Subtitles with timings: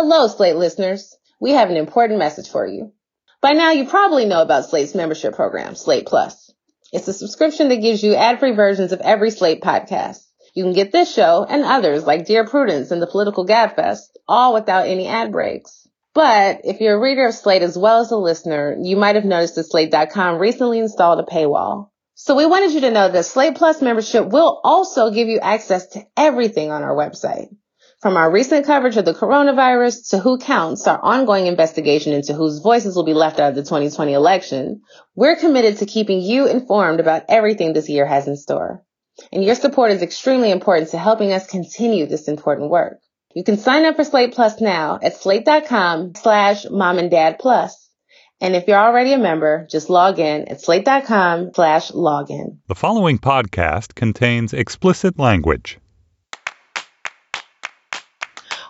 [0.00, 1.16] Hello, Slate listeners.
[1.40, 2.92] We have an important message for you.
[3.40, 6.54] By now, you probably know about Slate's membership program, Slate Plus.
[6.92, 10.18] It's a subscription that gives you ad-free versions of every Slate podcast.
[10.54, 14.54] You can get this show and others like Dear Prudence and the Political Gabfest, all
[14.54, 15.88] without any ad breaks.
[16.14, 19.24] But if you're a reader of Slate as well as a listener, you might have
[19.24, 21.90] noticed that Slate.com recently installed a paywall.
[22.14, 25.88] So we wanted you to know that Slate Plus membership will also give you access
[25.88, 27.48] to everything on our website.
[28.00, 32.60] From our recent coverage of the coronavirus to who counts, our ongoing investigation into whose
[32.60, 34.82] voices will be left out of the 2020 election,
[35.16, 38.84] we're committed to keeping you informed about everything this year has in store.
[39.32, 43.00] And your support is extremely important to helping us continue this important work.
[43.34, 47.90] You can sign up for Slate Plus now at slate.com slash mom and dad plus.
[48.40, 52.58] And if you're already a member, just log in at slate.com slash login.
[52.68, 55.80] The following podcast contains explicit language.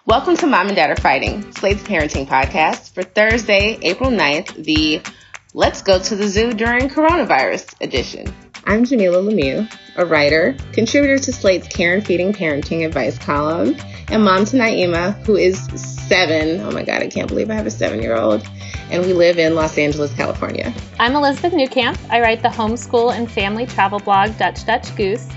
[0.09, 5.03] Welcome to Mom and Dad Are Fighting, Slate's parenting podcast for Thursday, April 9th, the
[5.53, 8.35] Let's Go to the Zoo During Coronavirus edition.
[8.65, 13.77] I'm Jamilah Lemieux, a writer, contributor to Slate's Care and Feeding Parenting Advice column,
[14.09, 16.61] and mom to Naima, who is seven.
[16.61, 18.49] Oh my God, I can't believe I have a seven year old.
[18.91, 20.73] And we live in Los Angeles, California.
[20.99, 21.99] I'm Elizabeth Newcamp.
[22.09, 25.29] I write the homeschool and family travel blog Dutch Dutch Goose.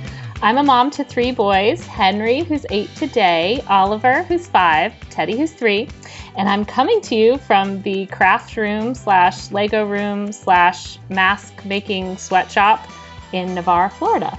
[0.43, 5.53] I'm a mom to three boys Henry, who's eight today, Oliver, who's five, Teddy, who's
[5.53, 5.87] three.
[6.35, 12.17] And I'm coming to you from the craft room slash Lego room slash mask making
[12.17, 12.87] sweatshop
[13.33, 14.35] in Navarre, Florida.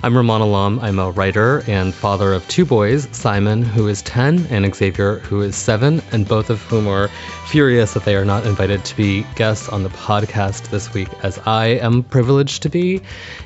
[0.00, 0.78] I'm Rumaan Alam.
[0.78, 5.42] I'm a writer and father of two boys, Simon, who is 10, and Xavier, who
[5.42, 7.08] is 7, and both of whom are
[7.46, 11.40] furious that they are not invited to be guests on the podcast this week, as
[11.46, 13.00] I am privileged to be.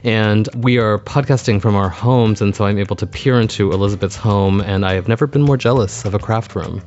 [0.04, 4.16] And we are podcasting from our homes, and so I'm able to peer into Elizabeth's
[4.16, 6.82] home, and I have never been more jealous of a craft room.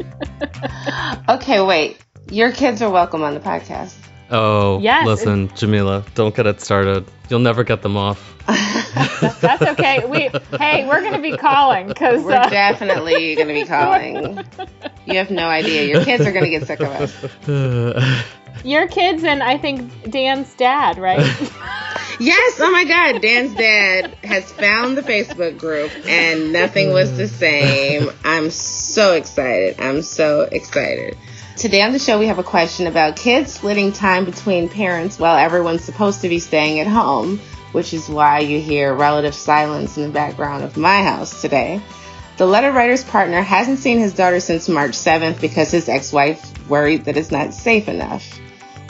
[1.30, 1.96] okay, wait.
[2.30, 4.07] Your kids are welcome on the podcast.
[4.30, 7.06] Oh, yes, listen, Jamilah, don't get it started.
[7.28, 8.34] You'll never get them off.
[9.40, 10.06] that's, okay.
[10.06, 14.42] We hey, we're gonna be calling because we're uh, definitely gonna be calling.
[15.06, 15.84] You have no idea.
[15.84, 18.24] Your kids are gonna get sick of us.
[18.64, 21.18] Your kids and I think Dan's dad, right?
[22.20, 22.60] yes.
[22.60, 28.10] Oh my God, Dan's dad has found the Facebook group and nothing was the same.
[28.24, 29.78] I'm so excited.
[29.78, 31.16] I'm so excited.
[31.58, 35.36] Today on the show, we have a question about kids splitting time between parents while
[35.36, 37.40] everyone's supposed to be staying at home,
[37.72, 41.82] which is why you hear relative silence in the background of my house today.
[42.36, 46.68] The letter writer's partner hasn't seen his daughter since March 7th because his ex wife
[46.68, 48.38] worried that it's not safe enough.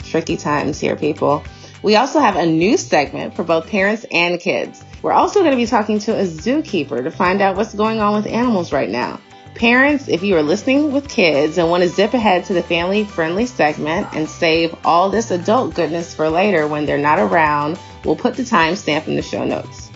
[0.03, 1.43] Tricky times here, people.
[1.81, 4.83] We also have a new segment for both parents and kids.
[5.01, 8.13] We're also going to be talking to a zookeeper to find out what's going on
[8.13, 9.19] with animals right now.
[9.55, 13.03] Parents, if you are listening with kids and want to zip ahead to the family
[13.03, 18.15] friendly segment and save all this adult goodness for later when they're not around, we'll
[18.15, 19.89] put the timestamp in the show notes.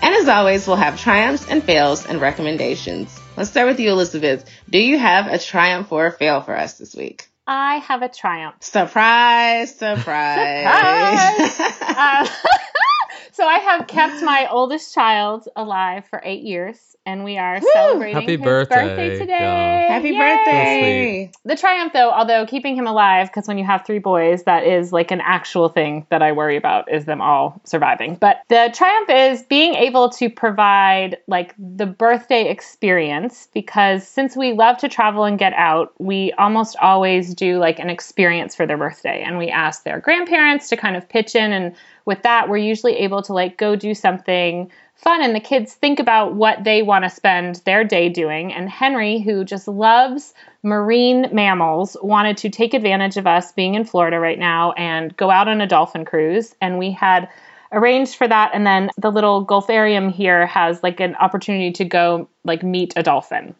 [0.00, 3.18] And as always, we'll have triumphs and fails and recommendations.
[3.36, 4.44] Let's start with you, Elizabeth.
[4.70, 7.28] Do you have a triumph or a fail for us this week?
[7.46, 8.56] I have a triumph.
[8.60, 11.56] Surprise, surprise.
[11.56, 11.60] surprise.
[11.80, 12.28] uh,
[13.38, 17.70] so I have kept my oldest child alive for eight years and we are Woo!
[17.72, 19.38] celebrating Happy his birthday, birthday today.
[19.40, 19.92] Yeah.
[19.92, 20.18] Happy Yay!
[20.18, 21.32] birthday!
[21.44, 24.92] The triumph, though, although keeping him alive, because when you have three boys, that is
[24.92, 28.16] like an actual thing that I worry about is them all surviving.
[28.16, 34.52] But the triumph is being able to provide like the birthday experience because since we
[34.52, 38.76] love to travel and get out, we almost always do like an experience for their
[38.76, 41.74] birthday, and we ask their grandparents to kind of pitch in and
[42.08, 46.00] with that we're usually able to like go do something fun and the kids think
[46.00, 48.52] about what they want to spend their day doing.
[48.52, 53.84] And Henry, who just loves marine mammals, wanted to take advantage of us being in
[53.84, 56.54] Florida right now and go out on a dolphin cruise.
[56.60, 57.28] And we had
[57.70, 58.50] arranged for that.
[58.54, 63.02] And then the little Gulfarium here has like an opportunity to go like meet a
[63.04, 63.54] dolphin.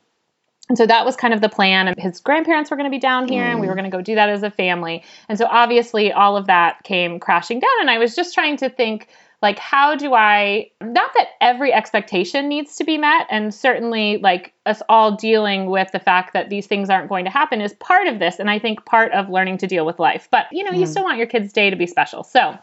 [0.68, 1.88] And so that was kind of the plan.
[1.88, 3.50] And his grandparents were going to be down here, mm.
[3.50, 5.02] and we were going to go do that as a family.
[5.28, 7.70] And so obviously, all of that came crashing down.
[7.80, 9.08] And I was just trying to think
[9.42, 14.52] like how do i not that every expectation needs to be met and certainly like
[14.66, 18.06] us all dealing with the fact that these things aren't going to happen is part
[18.06, 20.28] of this and i think part of learning to deal with life.
[20.30, 20.80] But you know mm.
[20.80, 22.24] you still want your kid's day to be special.
[22.24, 22.56] So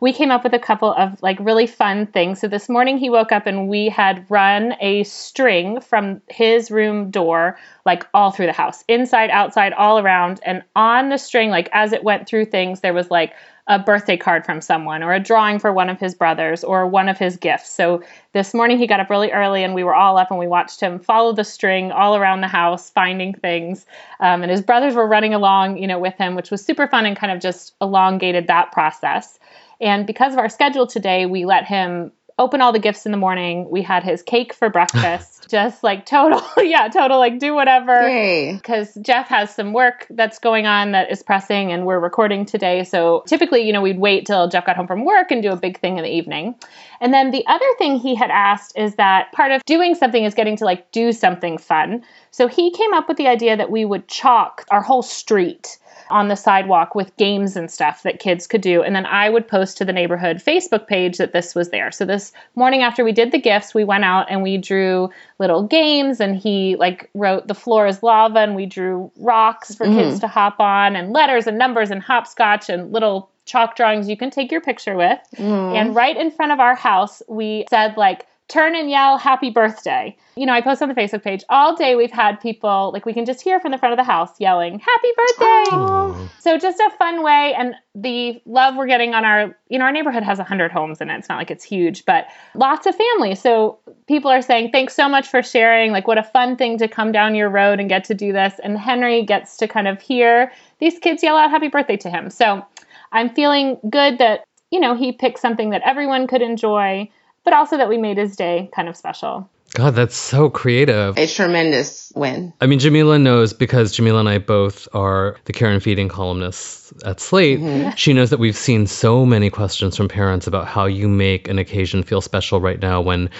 [0.00, 2.40] we came up with a couple of like really fun things.
[2.40, 7.10] So this morning he woke up and we had run a string from his room
[7.10, 10.40] door like all through the house inside outside all around.
[10.44, 13.32] And on the string like as it went through things there was like
[13.68, 17.08] a birthday card from someone or a drawing for one of his brothers or one
[17.08, 17.70] of his gifts.
[17.70, 20.46] So this morning he got up really early and we were all up and we
[20.46, 23.84] watched him follow the string all around the house finding things.
[24.20, 27.04] Um, and his brothers were running along, you know, with him, which was super fun
[27.04, 29.38] and kind of just elongated that process.
[29.80, 33.18] And because of our schedule today, we let him open all the gifts in the
[33.18, 33.68] morning.
[33.70, 35.38] We had his cake for breakfast.
[35.48, 38.06] just like total, yeah, total, like do whatever.
[38.54, 42.84] Because Jeff has some work that's going on that is pressing and we're recording today.
[42.84, 45.56] So typically, you know, we'd wait till Jeff got home from work and do a
[45.56, 46.54] big thing in the evening.
[47.00, 50.34] And then the other thing he had asked is that part of doing something is
[50.34, 52.04] getting to like do something fun.
[52.30, 55.78] So he came up with the idea that we would chalk our whole street
[56.10, 58.82] on the sidewalk with games and stuff that kids could do.
[58.82, 61.90] And then I would post to the neighborhood Facebook page that this was there.
[61.90, 65.62] So this morning after we did the gifts, we went out and we drew little
[65.62, 69.98] games and he like wrote the floor is lava and we drew rocks for mm-hmm.
[69.98, 74.16] kids to hop on and letters and numbers and hopscotch and little chalk drawings you
[74.16, 75.18] can take your picture with.
[75.36, 75.74] Mm.
[75.74, 80.16] And right in front of our house, we said like turn and yell happy birthday.
[80.34, 81.96] You know, I post on the Facebook page all day.
[81.96, 84.78] We've had people like we can just hear from the front of the house yelling
[84.78, 85.76] happy birthday.
[85.76, 86.28] Aww.
[86.40, 89.92] So just a fun way and the love we're getting on our, you know, our
[89.92, 91.18] neighborhood has a 100 homes in it.
[91.18, 93.40] It's not like it's huge, but lots of families.
[93.40, 95.92] So people are saying thanks so much for sharing.
[95.92, 98.54] Like what a fun thing to come down your road and get to do this.
[98.64, 102.30] And Henry gets to kind of hear these kids yell out happy birthday to him.
[102.30, 102.64] So
[103.12, 107.10] I'm feeling good that, you know, he picked something that everyone could enjoy
[107.48, 109.48] but also that we made his day kind of special.
[109.72, 111.16] God, that's so creative.
[111.16, 112.52] A tremendous win.
[112.60, 116.92] I mean, Jamilah knows because Jamilah and I both are the care and feeding columnists
[117.06, 117.60] at Slate.
[117.60, 117.90] Mm-hmm.
[117.96, 121.58] She knows that we've seen so many questions from parents about how you make an
[121.58, 123.30] occasion feel special right now when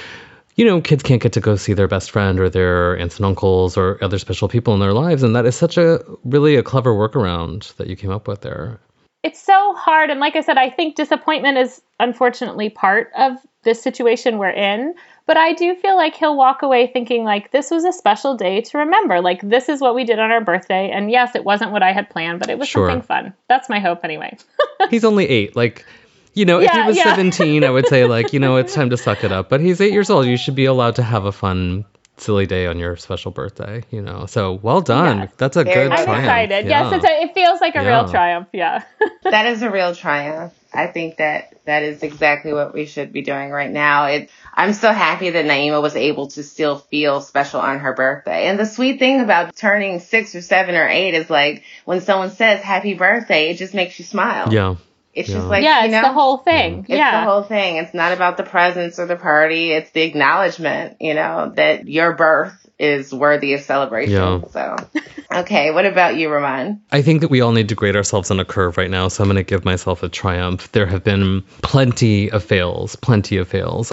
[0.57, 3.27] you know, kids can't get to go see their best friend or their aunts and
[3.27, 5.23] uncles or other special people in their lives.
[5.23, 8.81] And that is such a really a clever workaround that you came up with there.
[9.23, 10.11] It's so hard.
[10.11, 14.95] And like I said, I think disappointment is unfortunately part of this situation we're in.
[15.27, 18.63] But I do feel like he'll walk away thinking like this was a special day
[18.63, 19.21] to remember.
[19.21, 20.91] Like this is what we did on our birthday.
[20.91, 22.89] And yes, it wasn't what I had planned, but it was sure.
[22.89, 23.35] something fun.
[23.49, 24.39] That's my hope anyway.
[24.91, 25.55] He's only eight.
[25.55, 25.85] Like
[26.35, 27.05] you know, yeah, if he was yeah.
[27.05, 29.49] 17, I would say like, you know, it's time to suck it up.
[29.49, 30.25] But he's eight years old.
[30.27, 31.85] You should be allowed to have a fun
[32.21, 34.27] silly day on your special birthday, you know.
[34.27, 35.19] So well done.
[35.19, 35.33] Yes.
[35.37, 36.67] That's a Very good I'm excited.
[36.67, 36.91] Yeah.
[36.91, 37.89] Yes, a, it feels like a yeah.
[37.89, 38.49] real triumph.
[38.53, 38.83] Yeah.
[39.23, 40.55] that is a real triumph.
[40.73, 44.07] I think that that is exactly what we should be doing right now.
[44.07, 48.49] It, I'm so happy that Naima was able to still feel special on her birthday.
[48.49, 52.31] And the sweet thing about turning six or seven or eight is like when someone
[52.31, 54.53] says happy birthday, it just makes you smile.
[54.53, 54.77] Yeah.
[55.19, 55.35] It's yeah.
[55.35, 56.81] just like yeah, it's know, the whole thing.
[56.81, 57.21] It's yeah.
[57.25, 57.77] the whole thing.
[57.77, 59.73] It's not about the presents or the party.
[59.73, 64.13] It's the acknowledgement, you know, that your birth is worthy of celebration.
[64.13, 64.41] Yeah.
[64.53, 64.77] So,
[65.33, 66.81] okay, what about you, Rumaan?
[66.93, 69.09] I think that we all need to grade ourselves on a curve right now.
[69.09, 70.71] So I'm going to give myself a triumph.
[70.71, 73.93] There have been plenty of fails, plenty of fails.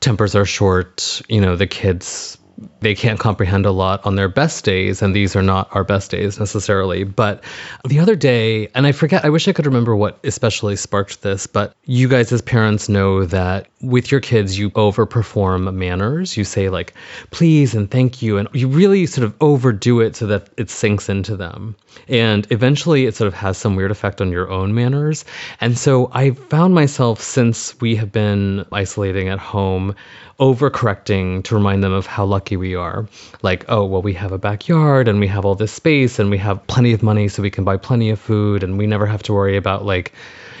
[0.00, 1.22] Tempers are short.
[1.28, 2.38] You know, the kids
[2.80, 6.10] they can't comprehend a lot on their best days, and these are not our best
[6.10, 7.04] days necessarily.
[7.04, 7.42] But
[7.84, 11.46] the other day, and I forget, I wish I could remember what especially sparked this,
[11.46, 16.36] but you guys as parents know that with your kids, you overperform manners.
[16.36, 16.94] You say, like,
[17.30, 21.08] please and thank you, and you really sort of overdo it so that it sinks
[21.08, 21.76] into them.
[22.08, 25.24] And eventually, it sort of has some weird effect on your own manners.
[25.60, 29.94] And so I found myself, since we have been isolating at home,
[30.40, 33.06] overcorrecting to remind them of how lucky we are.
[33.42, 36.38] Like, oh, well, we have a backyard and we have all this space and we
[36.38, 39.22] have plenty of money so we can buy plenty of food and we never have
[39.24, 40.12] to worry about like,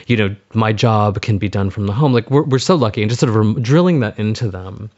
[0.06, 2.12] you know, my job can be done from the home.
[2.12, 4.90] Like we're, we're so lucky and just sort of drilling that into them.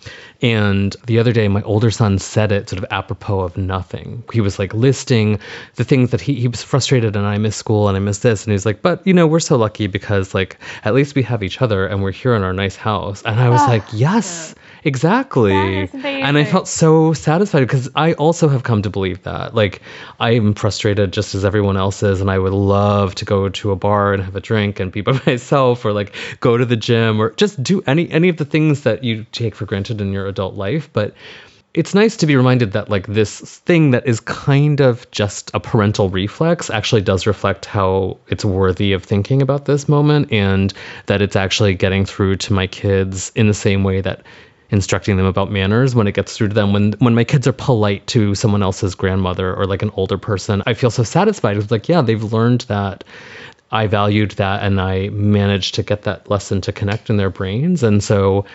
[0.42, 4.22] And the other day, my older son said it sort of apropos of nothing.
[4.32, 5.40] He was like listing
[5.76, 8.44] the things that he, he was frustrated and I miss school and I miss this.
[8.44, 11.42] And he's like, but you know, we're so lucky because like at least we have
[11.42, 13.22] each other and we're here in our nice house.
[13.22, 14.54] And I was oh, like, yes.
[14.84, 15.88] Exactly.
[15.92, 19.54] And I felt so satisfied because I also have come to believe that.
[19.54, 19.82] Like,
[20.20, 23.76] I'm frustrated just as everyone else is, and I would love to go to a
[23.76, 27.20] bar and have a drink and be by myself, or like go to the gym,
[27.20, 30.26] or just do any any of the things that you take for granted in your
[30.26, 30.90] adult life.
[30.92, 31.14] But
[31.74, 35.60] it's nice to be reminded that like this thing that is kind of just a
[35.60, 40.72] parental reflex actually does reflect how it's worthy of thinking about this moment and
[41.06, 44.22] that it's actually getting through to my kids in the same way that
[44.70, 46.72] instructing them about manners when it gets through to them.
[46.72, 50.62] When when my kids are polite to someone else's grandmother or like an older person,
[50.66, 51.56] I feel so satisfied.
[51.56, 53.04] It's like, yeah, they've learned that.
[53.70, 57.82] I valued that and I managed to get that lesson to connect in their brains.
[57.82, 58.46] And so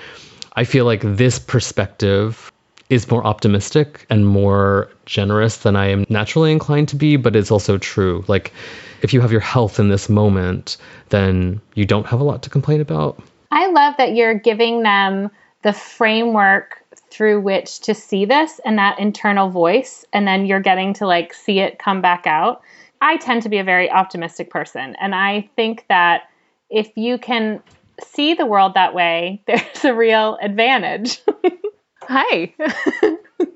[0.53, 2.51] I feel like this perspective
[2.89, 7.51] is more optimistic and more generous than I am naturally inclined to be, but it's
[7.51, 8.23] also true.
[8.27, 8.53] Like,
[9.01, 10.77] if you have your health in this moment,
[11.09, 13.21] then you don't have a lot to complain about.
[13.51, 15.29] I love that you're giving them
[15.63, 20.93] the framework through which to see this and that internal voice, and then you're getting
[20.95, 22.61] to like see it come back out.
[23.01, 26.23] I tend to be a very optimistic person, and I think that
[26.69, 27.61] if you can
[28.03, 31.19] see the world that way, there's a real advantage.
[32.05, 32.53] Hi.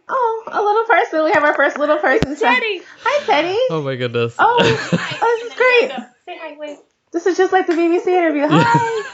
[0.07, 1.25] oh, a little person.
[1.25, 2.37] We have our first little person.
[2.37, 2.81] Teddy.
[3.03, 3.59] Hi, Teddy.
[3.69, 4.35] Oh my goodness.
[4.39, 6.07] Oh, oh this is great.
[6.23, 6.77] Say hi, wait.
[7.11, 8.47] This is just like the BBC interview.
[8.47, 8.61] Hi.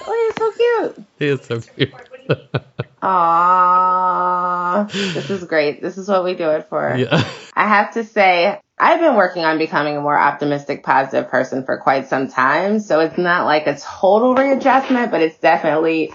[0.06, 1.08] Oh, you're so cute.
[1.18, 2.64] He is so cute.
[3.04, 4.92] Aww.
[4.92, 5.82] This is great.
[5.82, 6.96] This is what we do it for.
[6.96, 7.30] yeah.
[7.56, 11.78] I have to say, I've been working on becoming a more optimistic, positive person for
[11.78, 12.80] quite some time.
[12.80, 16.14] So it's not like a total readjustment, but it's definitely,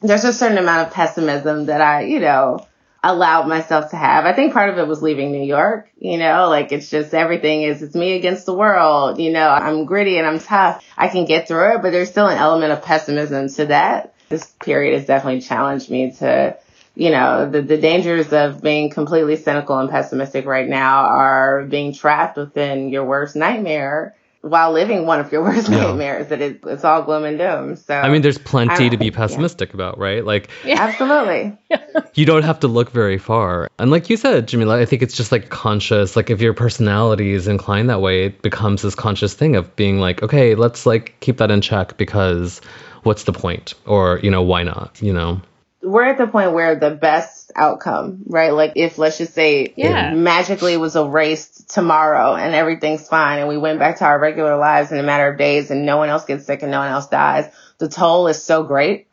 [0.00, 2.66] there's a certain amount of pessimism that I, you know,
[3.02, 4.24] allowed myself to have.
[4.24, 7.62] I think part of it was leaving New York, you know, like it's just everything
[7.62, 10.82] is, it's me against the world, you know, I'm gritty and I'm tough.
[10.96, 14.13] I can get through it, but there's still an element of pessimism to that.
[14.28, 16.56] This period has definitely challenged me to,
[16.94, 21.92] you know, the, the dangers of being completely cynical and pessimistic right now are being
[21.92, 24.14] trapped within your worst nightmare
[24.44, 25.78] while living one of your worst Yeah.
[25.78, 27.76] nightmares that it, it's all gloom and doom.
[27.76, 29.10] So I mean, there's plenty to be yeah.
[29.10, 30.24] pessimistic about, right?
[30.24, 31.56] Like, absolutely.
[32.14, 33.68] you don't have to look very far.
[33.78, 36.14] And like you said, Jamilah, I think it's just like conscious.
[36.14, 39.98] Like if your personality is inclined that way, it becomes this conscious thing of being
[39.98, 42.60] like, okay, let's like keep that in check because
[43.04, 43.74] what's the point?
[43.86, 45.00] Or, you know, why not?
[45.00, 45.40] You know?
[45.84, 48.52] we're at the point where the best outcome, right?
[48.52, 50.12] Like if let's just say Yeah.
[50.12, 54.56] it magically was erased tomorrow and everything's fine and we went back to our regular
[54.56, 56.90] lives in a matter of days and no one else gets sick and no one
[56.90, 59.08] else dies, the toll is so great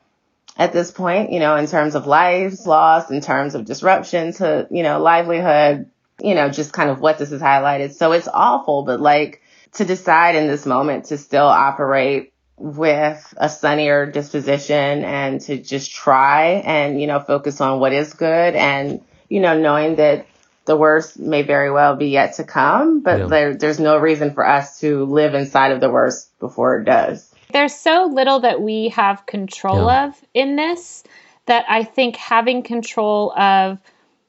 [0.58, 4.68] at this point, you know, in terms of lives lost, in terms of disruption to,
[4.72, 5.90] you know, livelihood,
[6.22, 7.94] you know, just kind of what this has highlighted.
[7.94, 9.42] So it's awful, but like
[9.74, 12.31] to decide in this moment to still operate
[12.62, 18.14] with a sunnier disposition and to just try and, you know, focus on what is
[18.14, 20.28] good and, you know, knowing that
[20.66, 23.28] the worst may very well be yet to come, but Yeah.
[23.28, 27.34] there, there's no reason for us to live inside of the worst before it does.
[27.52, 30.06] There's so little that we have control Yeah.
[30.06, 31.04] of in this
[31.48, 33.80] that I think having control of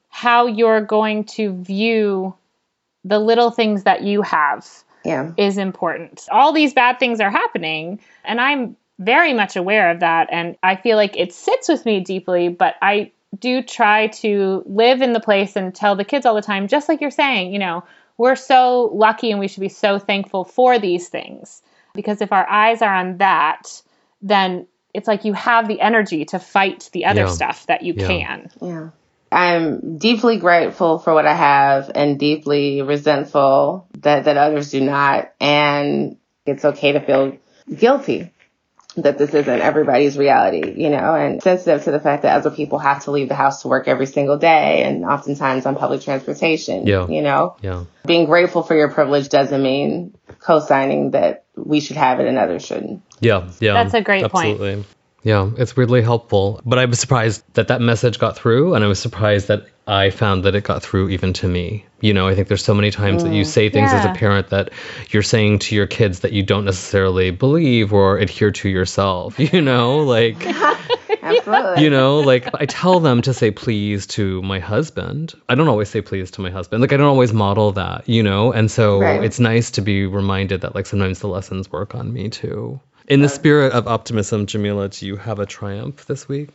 [0.09, 2.33] how you're going to view
[3.05, 4.67] the little things that you have
[5.03, 5.31] Yeah.
[5.37, 6.27] is important.
[6.31, 10.29] All these bad things are happening, and I'm very much aware of that.
[10.31, 15.01] And I feel like it sits with me deeply, but I do try to live
[15.01, 17.59] in the place and tell the kids all the time, just like you're saying, you
[17.59, 17.83] know,
[18.17, 21.61] we're so lucky and we should be so thankful for these things.
[21.95, 23.81] Because if our eyes are on that,
[24.21, 27.27] then it's like you have the energy to fight the other Yeah.
[27.27, 28.07] stuff that you Yeah.
[28.07, 28.49] can.
[28.61, 28.89] Yeah.
[29.33, 35.33] I'm deeply grateful for what I have and deeply resentful that, that others do not.
[35.39, 37.37] And it's okay to feel
[37.73, 38.31] guilty
[38.95, 42.77] that this isn't everybody's reality, you know, and sensitive to the fact that other people
[42.77, 46.85] have to leave the house to work every single day and oftentimes on public transportation,
[46.85, 47.07] Yeah.
[47.07, 47.55] you know.
[47.61, 47.85] Yeah.
[48.05, 52.65] Being grateful for your privilege doesn't mean co-signing that we should have it and others
[52.65, 53.01] shouldn't.
[53.19, 53.49] Yeah.
[53.59, 53.73] Yeah.
[53.73, 54.85] That's a great point.
[55.23, 56.61] Yeah, it's weirdly helpful.
[56.65, 60.09] But I was surprised that that message got through, and I was surprised that I
[60.09, 61.85] found that it got through even to me.
[62.01, 64.13] You know, I think there's so many times that you mm, say things as a
[64.13, 64.71] parent that
[65.09, 69.39] you're saying to your kids that you don't necessarily believe or adhere to yourself.
[69.53, 70.45] You know, like.
[71.25, 71.83] Absolutely.
[71.83, 75.87] you know like i tell them to say please to my husband i don't always
[75.87, 78.99] say please to my husband like i don't always model that you know and so
[78.99, 79.23] Right.
[79.23, 82.77] it's nice to be reminded that like sometimes the lessons work on me too
[83.13, 86.49] in the spirit of optimism jamilah do you have a triumph this week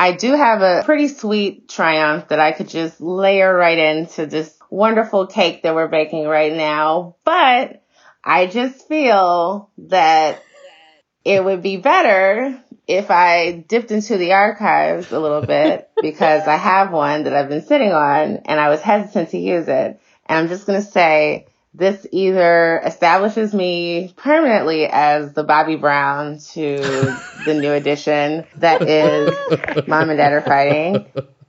[0.00, 4.56] I do have a pretty sweet triumph that I could just layer right into this
[4.70, 7.16] wonderful cake that we're baking right now.
[7.24, 7.82] But
[8.22, 10.40] I just feel that
[11.24, 16.56] it would be better if I dipped into the archives a little bit because I
[16.56, 20.00] have one that I've been sitting on and I was hesitant to use it.
[20.26, 26.38] And I'm just going to say this either establishes me permanently as the Bobby Brown
[26.52, 26.78] to
[27.44, 31.06] the New Edition that is Mom and Dad are fighting.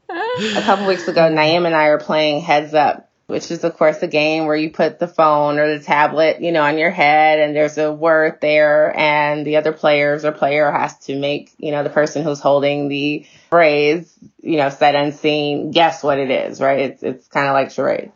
[0.09, 4.01] A couple weeks ago, Naima and I are playing Heads Up, which is of course
[4.01, 7.39] a game where you put the phone or the tablet, you know, on your head
[7.39, 11.71] and there's a word there and the other players or player has to make, you
[11.71, 16.59] know, the person who's holding the phrase, you know, said unseen, guess what it is,
[16.59, 16.79] right?
[16.79, 18.11] It's, it's kind of like charade.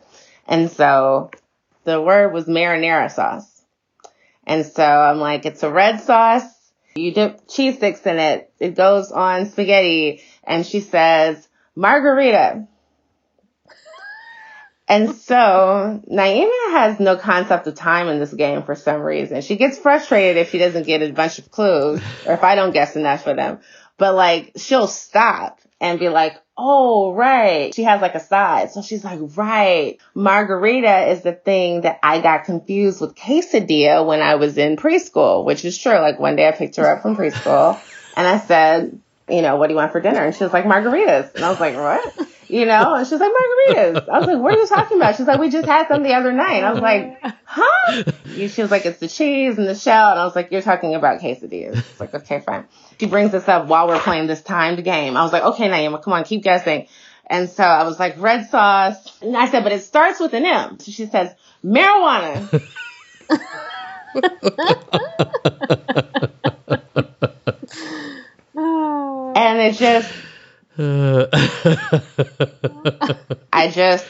[0.46, 1.30] And so
[1.84, 3.50] the word was marinara sauce.
[4.46, 6.44] And so I'm like, it's a red sauce.
[6.96, 8.52] You dip cheese sticks in it.
[8.60, 10.22] It goes on spaghetti.
[10.44, 12.66] And she says, margarita.
[14.86, 19.40] And so Naima has no concept of time in this game for some reason.
[19.40, 22.72] She gets frustrated if she doesn't get a bunch of clues or if I don't
[22.72, 23.60] guess enough for them.
[23.96, 27.74] But like she'll stop and be like, Oh, right.
[27.74, 28.70] She has like a side.
[28.70, 29.98] So she's like, right.
[30.14, 35.44] Margarita is the thing that I got confused with quesadilla when I was in preschool,
[35.44, 35.98] which is true.
[35.98, 37.80] Like one day I picked her up from preschool
[38.16, 40.24] and I said, you know, what do you want for dinner?
[40.24, 41.34] And she was like, margaritas.
[41.34, 42.28] And I was like, what?
[42.48, 44.08] You know, and she's like, margaritas.
[44.08, 45.16] I was like, what are you talking about?
[45.16, 46.62] She's like, we just had them the other night.
[46.62, 48.12] I was like, huh?
[48.26, 50.10] She was like, it's the cheese and the shell.
[50.10, 51.78] And I was like, you're talking about quesadillas.
[51.78, 52.66] It's like, okay, fine.
[53.00, 55.16] She brings this up while we're playing this timed game.
[55.16, 56.88] I was like, okay, Naima, come on, keep guessing.
[57.26, 59.22] And so I was like, red sauce.
[59.22, 60.78] And I said, but it starts with an M.
[60.78, 61.34] So she says,
[61.64, 62.62] marijuana.
[69.34, 70.12] and it just,
[70.78, 71.26] Uh,
[73.52, 74.06] I just,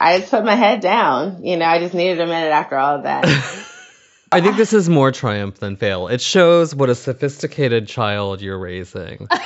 [0.00, 1.44] I just put my head down.
[1.44, 3.24] You know, I just needed a minute after all of that.
[4.32, 6.08] I think this is more triumph than fail.
[6.08, 9.28] It shows what a sophisticated child you're raising.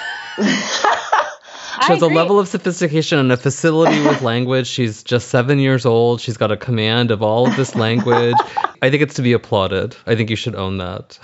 [1.86, 4.66] She has a level of sophistication and a facility with language.
[4.66, 6.20] She's just seven years old.
[6.20, 8.34] She's got a command of all of this language.
[8.82, 9.96] I think it's to be applauded.
[10.06, 11.18] I think you should own that.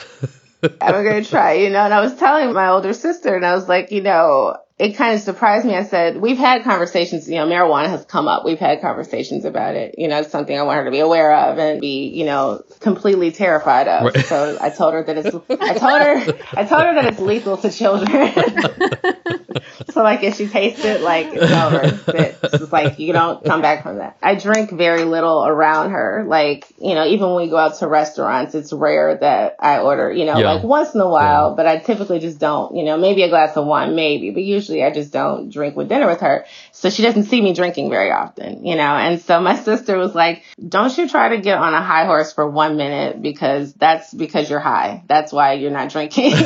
[0.81, 1.81] I'm gonna try, you know.
[1.81, 5.14] And I was telling my older sister, and I was like, you know, it kind
[5.14, 5.75] of surprised me.
[5.75, 8.45] I said, we've had conversations, you know, marijuana has come up.
[8.45, 9.95] We've had conversations about it.
[9.97, 12.62] You know, it's something I want her to be aware of and be, you know,
[12.80, 14.14] completely terrified of.
[14.14, 14.26] Right.
[14.26, 17.56] So I told her that it's, I told her, I told her that it's lethal
[17.56, 18.35] to children.
[19.90, 21.80] so like if she tastes it, like it's over.
[22.09, 24.18] It's, it's like you don't come back from that.
[24.23, 26.26] I drink very little around her.
[26.28, 30.12] Like, you know, even when we go out to restaurants, it's rare that I order,
[30.12, 30.52] you know, yeah.
[30.52, 31.56] like once in a while, yeah.
[31.56, 34.65] but I typically just don't, you know, maybe a glass of wine, maybe, but usually
[34.66, 36.46] usually I just don't drink with dinner with her.
[36.73, 38.96] So she doesn't see me drinking very often, you know?
[38.96, 42.32] And so my sister was like, don't you try to get on a high horse
[42.32, 45.02] for one minute because that's because you're high.
[45.06, 46.32] That's why you're not drinking.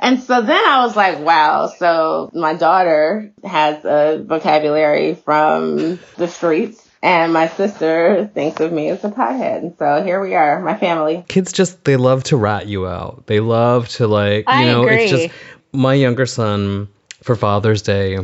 [0.00, 1.68] and so then I was like, wow.
[1.68, 6.87] So my daughter has a vocabulary from the streets.
[7.02, 9.58] And my sister thinks of me as a pothead.
[9.58, 11.24] And so here we are, my family.
[11.28, 13.26] Kids just, they love to rat you out.
[13.26, 15.04] They love to, like, you I know, agree.
[15.04, 15.34] it's just
[15.72, 16.88] my younger son
[17.22, 18.18] for Father's Day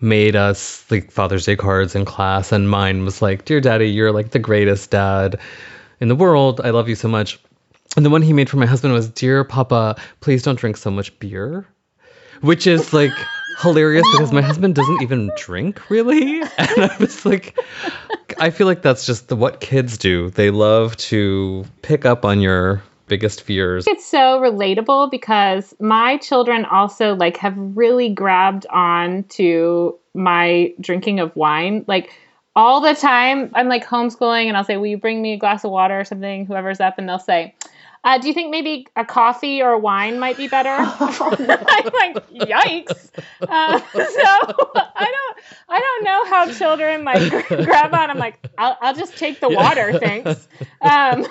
[0.00, 2.52] made us like Father's Day cards in class.
[2.52, 5.38] And mine was like, Dear Daddy, you're like the greatest dad
[6.00, 6.60] in the world.
[6.62, 7.38] I love you so much.
[7.96, 10.90] And the one he made for my husband was, Dear Papa, please don't drink so
[10.90, 11.66] much beer.
[12.42, 13.12] Which is like
[13.58, 16.40] hilarious because my husband doesn't even drink really.
[16.58, 17.58] And I was like,
[18.38, 20.30] I feel like that's just the, what kids do.
[20.30, 23.86] They love to pick up on your biggest fears.
[23.86, 31.20] It's so relatable because my children also like have really grabbed on to my drinking
[31.20, 31.84] of wine.
[31.86, 32.10] Like
[32.54, 35.64] all the time, I'm like homeschooling and I'll say, Will you bring me a glass
[35.64, 36.46] of water or something?
[36.46, 37.54] Whoever's up, and they'll say,
[38.06, 40.70] uh, do you think maybe a coffee or a wine might be better?
[40.70, 43.10] I'm like, yikes!
[43.42, 45.36] Uh, so I don't,
[45.68, 48.10] I don't know how children like grab on.
[48.10, 50.46] I'm like, I'll, I'll just take the water, thanks.
[50.80, 51.26] Um,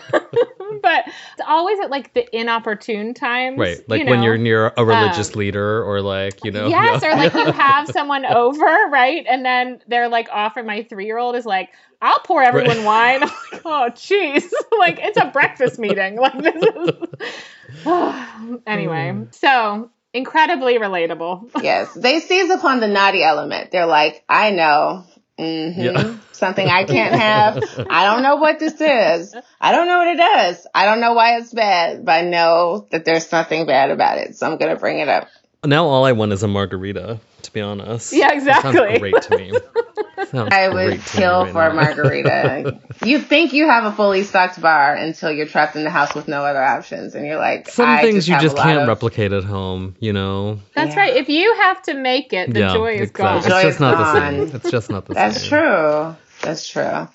[0.82, 3.88] but it's always at like the inopportune times, right?
[3.88, 4.12] Like you know?
[4.12, 7.14] when you're near a religious um, leader, or like you know, yes, yeah.
[7.14, 9.26] or like you have someone over, right?
[9.30, 11.70] And then they're like offering my three year old is like,
[12.02, 13.20] I'll pour everyone right.
[13.22, 13.24] wine.
[13.24, 14.44] I'm like, oh, jeez.
[14.80, 16.18] like, it's a breakfast meeting.
[16.18, 17.84] Like, this is.
[18.68, 19.24] anyway, hmm.
[19.32, 21.52] so incredibly relatable.
[21.62, 21.94] yes.
[21.94, 23.72] They seize upon the naughty element.
[23.72, 25.06] They're like, I know.
[25.38, 25.82] Mm-hmm.
[25.82, 26.16] Yeah.
[26.32, 27.88] Something I can't have.
[27.90, 29.36] I don't know what this is.
[29.60, 30.68] I don't know what it does.
[30.74, 34.36] I don't know why it's bad, but I know that there's something bad about it.
[34.38, 35.28] So I'm going to bring it up.
[35.66, 38.14] Now all I want is a margarita, to be honest.
[38.14, 38.74] Yeah, exactly.
[38.74, 39.54] That sounds great to me.
[40.34, 42.80] I would kill right for a margarita.
[43.06, 46.28] you think you have a fully stocked bar until you're trapped in the house with
[46.28, 48.88] no other options, and you're like, some things just you just can't of...
[48.88, 49.96] replicate at home.
[50.00, 50.60] You know.
[50.74, 51.02] That's yeah.
[51.02, 51.16] right.
[51.16, 53.24] If you have to make it, the yeah, joy is exactly.
[53.24, 53.38] gone.
[53.38, 54.14] It's joy just not gone.
[54.14, 54.56] the same.
[54.56, 55.50] It's just not the That's same.
[55.50, 56.16] That's true.
[56.42, 57.08] That's true.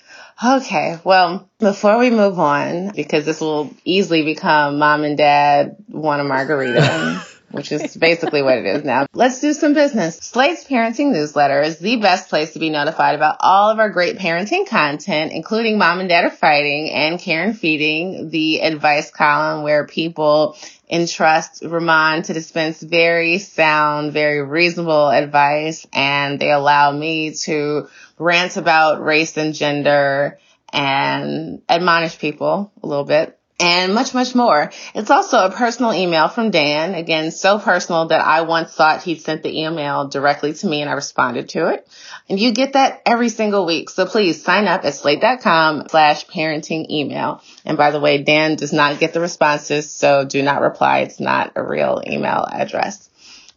[0.43, 6.19] Okay, well, before we move on, because this will easily become mom and dad want
[6.19, 9.07] a margarita which is basically what it is now.
[9.13, 10.17] Let's do some business.
[10.17, 14.17] Slate's parenting newsletter is the best place to be notified about all of our great
[14.17, 19.63] parenting content, including Mom and Dad are Fighting and Care and Feeding, the advice column
[19.63, 20.57] where people
[20.89, 27.87] entrust Rumaan to dispense very sound, very reasonable advice, and they allow me to
[28.17, 30.37] rant about race and gender
[30.73, 33.37] and admonish people a little bit.
[33.61, 34.71] And much, much more.
[34.95, 36.95] It's also a personal email from Dan.
[36.95, 40.89] Again, so personal that I once thought he'd sent the email directly to me and
[40.89, 41.87] I responded to it.
[42.27, 43.89] And you get that every single week.
[43.89, 47.41] So please sign up at slate.com slash parenting email.
[47.65, 50.99] And by the way, Dan does not get the responses, so do not reply.
[50.99, 53.09] It's not a real email address.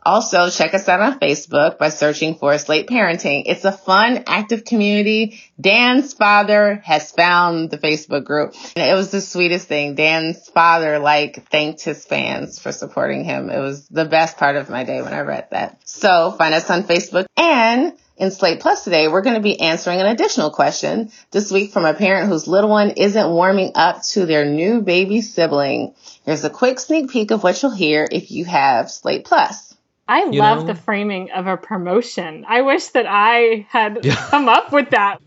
[0.05, 3.45] Also, check us out on Facebook by searching for Slate Parenting.
[3.47, 5.41] It's a fun, active community.
[5.61, 8.55] Dan's father has found the Facebook group.
[8.77, 9.95] And it was the sweetest thing.
[9.95, 13.49] Dan's father, like, thanked his fans for supporting him.
[13.49, 15.81] It was the best part of my day when I read that.
[15.85, 20.01] So, find us on Facebook and in Slate Plus today, we're going to be answering
[20.01, 24.25] an additional question this week from a parent whose little one isn't warming up to
[24.25, 25.95] their new baby sibling.
[26.25, 29.74] Here's a quick sneak peek of what you'll hear if you have Slate Plus.
[30.07, 30.67] I you love know?
[30.67, 32.45] the framing of a promotion.
[32.47, 34.15] I wish that I had yeah.
[34.31, 35.21] come up with that.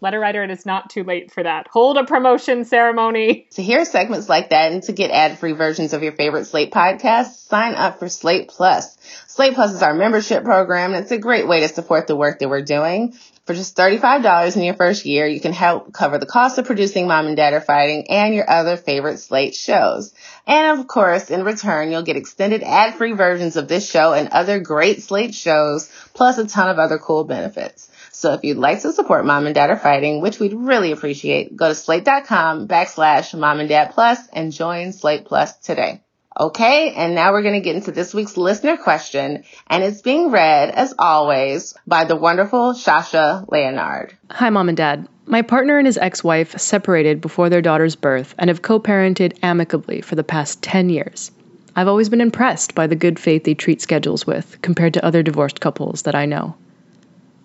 [0.00, 1.66] Letter writer, it is not too late for that.
[1.68, 3.46] Hold a promotion ceremony.
[3.52, 6.72] To hear segments like that and to get ad free versions of your favorite Slate
[6.72, 8.96] podcasts, sign up for Slate Plus.
[9.28, 12.38] Slate Plus is our membership program and it's a great way to support the work
[12.40, 13.14] that we're doing.
[13.44, 17.08] For just $35 in your first year, you can help cover the cost of producing
[17.08, 20.14] Mom and Dad Are Fighting and your other favorite Slate shows.
[20.46, 24.60] And of course, in return, you'll get extended ad-free versions of this show and other
[24.60, 27.90] great Slate shows, plus a ton of other cool benefits.
[28.12, 31.56] So if you'd like to support Mom and Dad Are Fighting, which we'd really appreciate,
[31.56, 36.00] go to slate.com backslash mom and dad plus and join Slate Plus today.
[36.38, 40.30] Okay, and now we're going to get into this week's listener question, and it's being
[40.30, 44.16] read, as always, by the wonderful Sasha Leonard.
[44.30, 45.08] Hi, Mom and Dad.
[45.26, 49.38] My partner and his ex wife separated before their daughter's birth and have co parented
[49.42, 51.30] amicably for the past 10 years.
[51.76, 55.22] I've always been impressed by the good faith they treat schedules with compared to other
[55.22, 56.54] divorced couples that I know.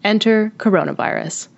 [0.04, 1.50] Enter coronavirus.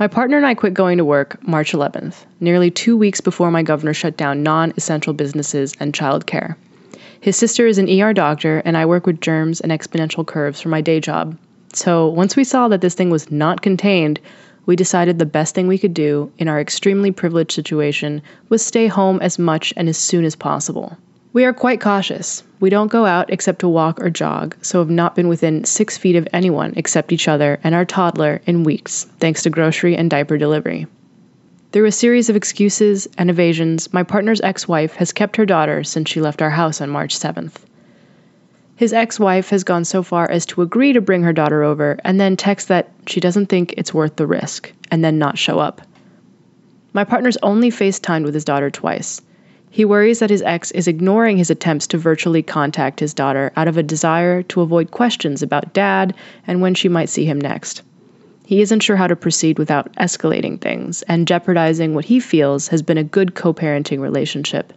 [0.00, 3.62] My partner and I quit going to work March 11th, nearly two weeks before my
[3.62, 6.56] governor shut down non essential businesses and childcare.
[7.20, 10.70] His sister is an ER doctor, and I work with germs and exponential curves for
[10.70, 11.36] my day job.
[11.74, 14.20] So once we saw that this thing was not contained,
[14.64, 18.86] we decided the best thing we could do in our extremely privileged situation was stay
[18.86, 20.96] home as much and as soon as possible.
[21.32, 22.42] We are quite cautious.
[22.58, 25.96] We don't go out except to walk or jog, so have not been within six
[25.96, 30.10] feet of anyone except each other and our toddler in weeks, thanks to grocery and
[30.10, 30.88] diaper delivery.
[31.70, 35.84] Through a series of excuses and evasions, my partner's ex wife has kept her daughter
[35.84, 37.58] since she left our house on March 7th.
[38.74, 41.96] His ex wife has gone so far as to agree to bring her daughter over
[42.02, 45.60] and then text that she doesn't think it's worth the risk, and then not show
[45.60, 45.80] up.
[46.92, 49.22] My partner's only FaceTimed with his daughter twice.
[49.72, 53.68] He worries that his ex is ignoring his attempts to virtually contact his daughter out
[53.68, 56.12] of a desire to avoid questions about dad
[56.44, 57.82] and when she might see him next.
[58.44, 62.82] He isn't sure how to proceed without escalating things and jeopardizing what he feels has
[62.82, 64.72] been a good co parenting relationship.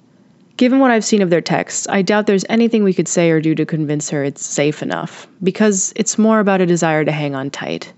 [0.58, 3.41] Given what I've seen of their texts, I doubt there's anything we could say or
[3.41, 7.34] do to convince her it's safe enough, because it's more about a desire to hang
[7.34, 7.91] on tight.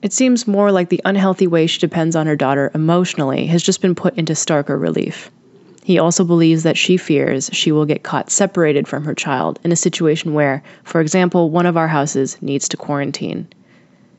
[0.00, 3.82] It seems more like the unhealthy way she depends on her daughter emotionally has just
[3.82, 5.30] been put into starker relief.
[5.90, 9.72] He also believes that she fears she will get caught separated from her child in
[9.72, 13.48] a situation where, for example, one of our houses needs to quarantine.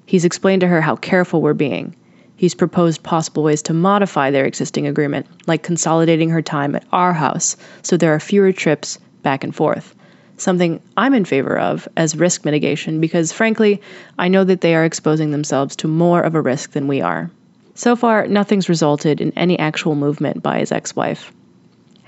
[0.06, 1.96] He's explained to her how careful we're being.
[2.36, 7.14] He's proposed possible ways to modify their existing agreement, like consolidating her time at our
[7.14, 9.96] house so there are fewer trips back and forth.
[10.36, 13.82] Something I'm in favor of as risk mitigation because, frankly,
[14.20, 17.32] I know that they are exposing themselves to more of a risk than we are.
[17.76, 21.32] So far, nothing's resulted in any actual movement by his ex wife.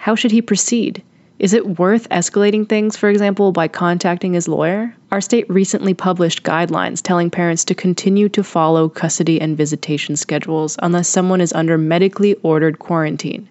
[0.04, 1.02] How should he proceed?
[1.40, 4.94] Is it worth escalating things, for example, by contacting his lawyer?
[5.14, 10.76] Our state recently published guidelines telling parents to continue to follow custody and visitation schedules
[10.82, 13.48] unless someone is under medically ordered quarantine.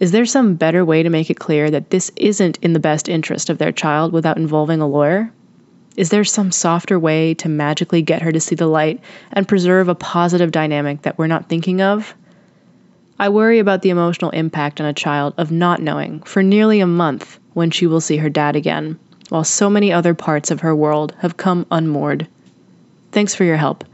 [0.00, 3.06] Is there some better way to make it clear that this isn't in the best
[3.06, 5.30] interest of their child without involving a lawyer?
[5.98, 9.00] Is there some softer way to magically get her to see the light
[9.32, 12.14] and preserve a positive dynamic that we're not thinking of?
[13.18, 16.86] I worry about the emotional impact on a child of not knowing for nearly a
[16.86, 18.98] month when she will see her dad again,
[19.30, 22.28] while so many other parts of her world have come unmoored.
[23.12, 23.84] Thanks for your help.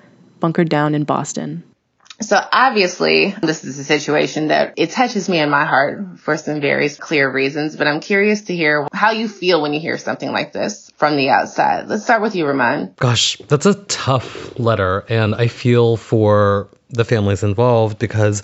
[0.41, 1.63] Bunkered down in Boston.
[2.21, 6.61] So obviously, this is a situation that it touches me in my heart for some
[6.61, 10.31] very clear reasons, but I'm curious to hear how you feel when you hear something
[10.31, 11.89] like this from the outside.
[11.89, 12.97] Let's start with you, Rumaan.
[12.97, 18.41] Gosh, that's a tough letter, and I feel for the families involved because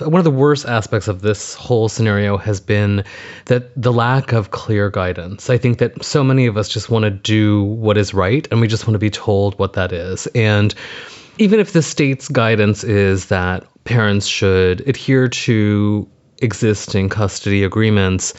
[0.00, 3.04] one of the worst aspects of this whole scenario has been
[3.46, 5.50] that the lack of clear guidance.
[5.50, 8.60] I think that so many of us just want to do what is right and
[8.60, 10.26] we just want to be told what that is.
[10.28, 10.74] And
[11.38, 16.08] even if the state's guidance is that parents should adhere to
[16.38, 18.34] existing custody agreements,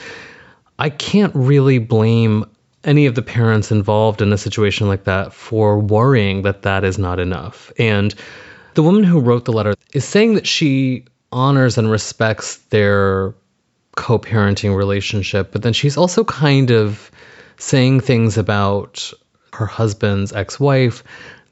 [0.79, 2.45] I can't really blame
[2.83, 6.97] any of the parents involved in a situation like that for worrying that that is
[6.97, 7.71] not enough.
[7.77, 8.15] And
[8.73, 13.33] the woman who wrote the letter is saying that she honors and respects their
[13.95, 17.11] co parenting relationship, but then she's also kind of
[17.57, 19.11] saying things about
[19.53, 21.03] her husband's ex wife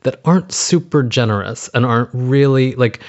[0.04, 3.02] that aren't super generous and aren't really like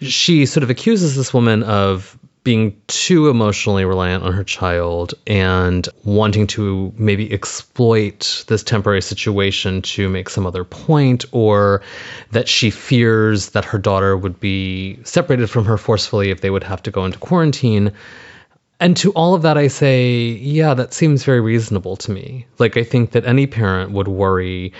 [0.00, 2.15] she sort of accuses this woman of
[2.46, 9.82] being too emotionally reliant on her child and wanting to maybe exploit this temporary situation
[9.82, 11.82] to make some other point, or
[12.30, 16.62] that she fears that her daughter would be separated from her forcefully if they would
[16.62, 17.90] have to go into quarantine.
[18.78, 22.46] And to all of that, I say, yeah, that seems very reasonable to me.
[22.60, 24.72] Like, I think that any parent would worry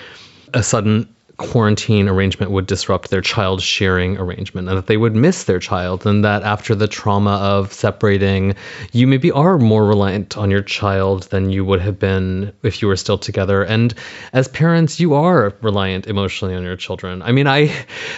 [0.54, 5.44] a sudden quarantine arrangement would disrupt their child sharing arrangement and that they would miss
[5.44, 8.54] their child and that after the trauma of separating
[8.92, 12.88] you maybe are more reliant on your child than you would have been if you
[12.88, 13.62] were still together.
[13.62, 13.92] And
[14.32, 17.22] as parents you are reliant emotionally on your children.
[17.22, 17.70] I mean i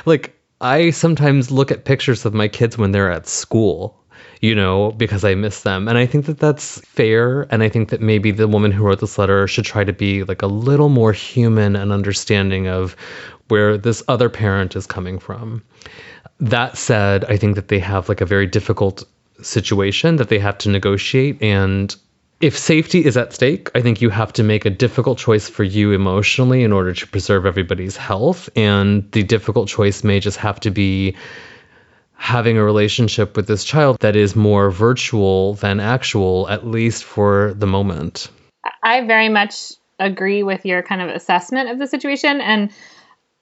[0.07, 3.99] like i sometimes look at pictures of my kids when they're at school
[4.41, 5.89] you know, because I miss them.
[5.89, 7.43] And I think that that's fair.
[7.53, 10.25] And I think that maybe the woman who wrote this letter should try to be
[10.25, 12.95] like a little more human and understanding of
[13.49, 15.63] where this other parent is coming from.
[16.41, 19.05] That said, I think that they have like a very difficult
[19.43, 21.43] situation that they have to negotiate.
[21.43, 21.95] And
[22.41, 25.65] if safety is at stake, I think you have to make a difficult choice for
[25.65, 28.49] you emotionally in order to preserve everybody's health.
[28.55, 31.17] And the difficult choice may just have to be
[32.19, 37.55] having a relationship with this child that is more virtual than actual, at least for
[37.57, 38.29] the moment.
[38.83, 42.41] I very much agree with your kind of assessment of the situation.
[42.41, 42.71] And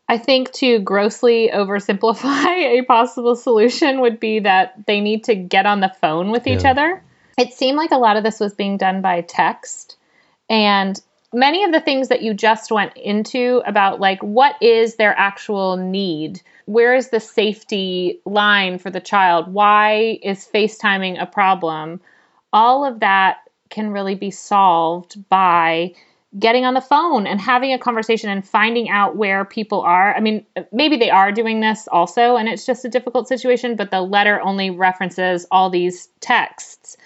[0.09, 2.47] I think to grossly oversimplify
[2.79, 6.65] a possible solution would be that they need to get on the phone with each
[6.65, 7.03] other.
[7.39, 9.97] It seemed like a lot of this was being done by text.
[10.49, 11.01] And
[11.33, 15.77] many of the things that you just went into about like what is their actual
[15.77, 19.53] need where is the safety line for the child?
[19.53, 22.01] Why is FaceTiming a problem?
[22.53, 23.39] All of that
[23.71, 25.95] can really be solved by
[26.39, 30.15] getting on the phone and having a conversation and finding out where people are.
[30.15, 33.91] I mean, maybe they are doing this also and it's just a difficult situation, but
[33.91, 36.97] the letter only references all these texts.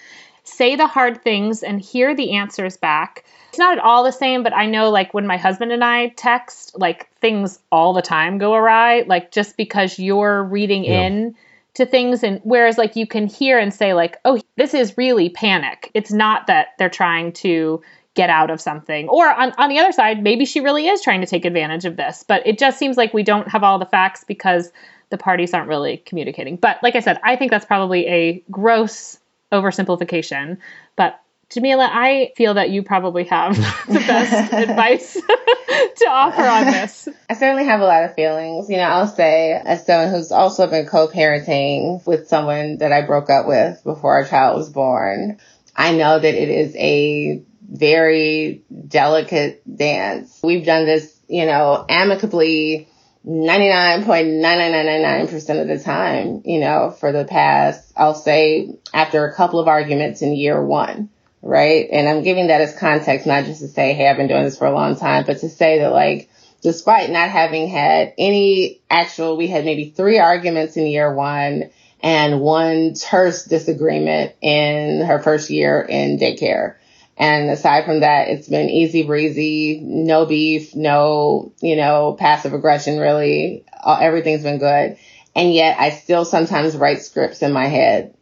[0.43, 4.43] Say the hard things and hear the answers back it's not at all the same,
[4.43, 8.37] but I know like when my husband and I text, like things all the time
[8.37, 11.01] go awry, like just because you're reading yeah.
[11.01, 11.35] in
[11.73, 15.27] to things and whereas like you can hear and say like, "Oh, this is really
[15.27, 17.81] panic." It's not that they're trying to
[18.13, 19.09] get out of something.
[19.09, 21.97] Or on, on the other side, maybe she really is trying to take advantage of
[21.97, 22.23] this.
[22.25, 24.71] But it just seems like we don't have all the facts because
[25.09, 26.55] the parties aren't really communicating.
[26.55, 29.19] But like I said, I think that's probably a gross
[29.51, 30.57] oversimplification.
[30.95, 31.19] But
[31.51, 33.55] Jamilah, I feel that you probably have
[33.87, 35.13] the best advice
[35.95, 37.09] to offer on this.
[37.29, 38.69] I certainly have a lot of feelings.
[38.69, 43.01] You know, I'll say, as someone who's also been co parenting with someone that I
[43.01, 45.39] broke up with before our child was born,
[45.75, 50.39] I know that it is a very delicate dance.
[50.43, 52.87] We've done this, you know, amicably
[53.25, 59.67] 99.99999% of the time, you know, for the past, I'll say after a couple of
[59.67, 61.09] arguments in year one
[61.41, 61.87] right?
[61.91, 64.57] And I'm giving that as context, not just to say, hey, I've been doing this
[64.57, 66.29] for a long time, but to say that like,
[66.61, 72.41] despite not having had any actual, we had maybe three arguments in year one and
[72.41, 76.75] one terse disagreement in her first year in daycare.
[77.17, 82.97] And aside from that, it's been easy breezy, no beef, no, you know, passive aggression
[82.97, 83.65] really.
[83.85, 84.97] Everything's been good.
[85.35, 88.15] And yet I still sometimes write scripts in my head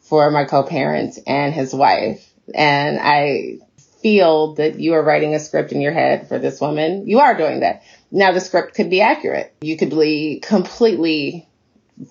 [0.00, 3.58] for my co-parent and his wife and I
[4.02, 7.06] feel that you are writing a script in your head for this woman.
[7.06, 7.82] You are doing that.
[8.10, 9.54] Now the script could be accurate.
[9.60, 11.48] You could be completely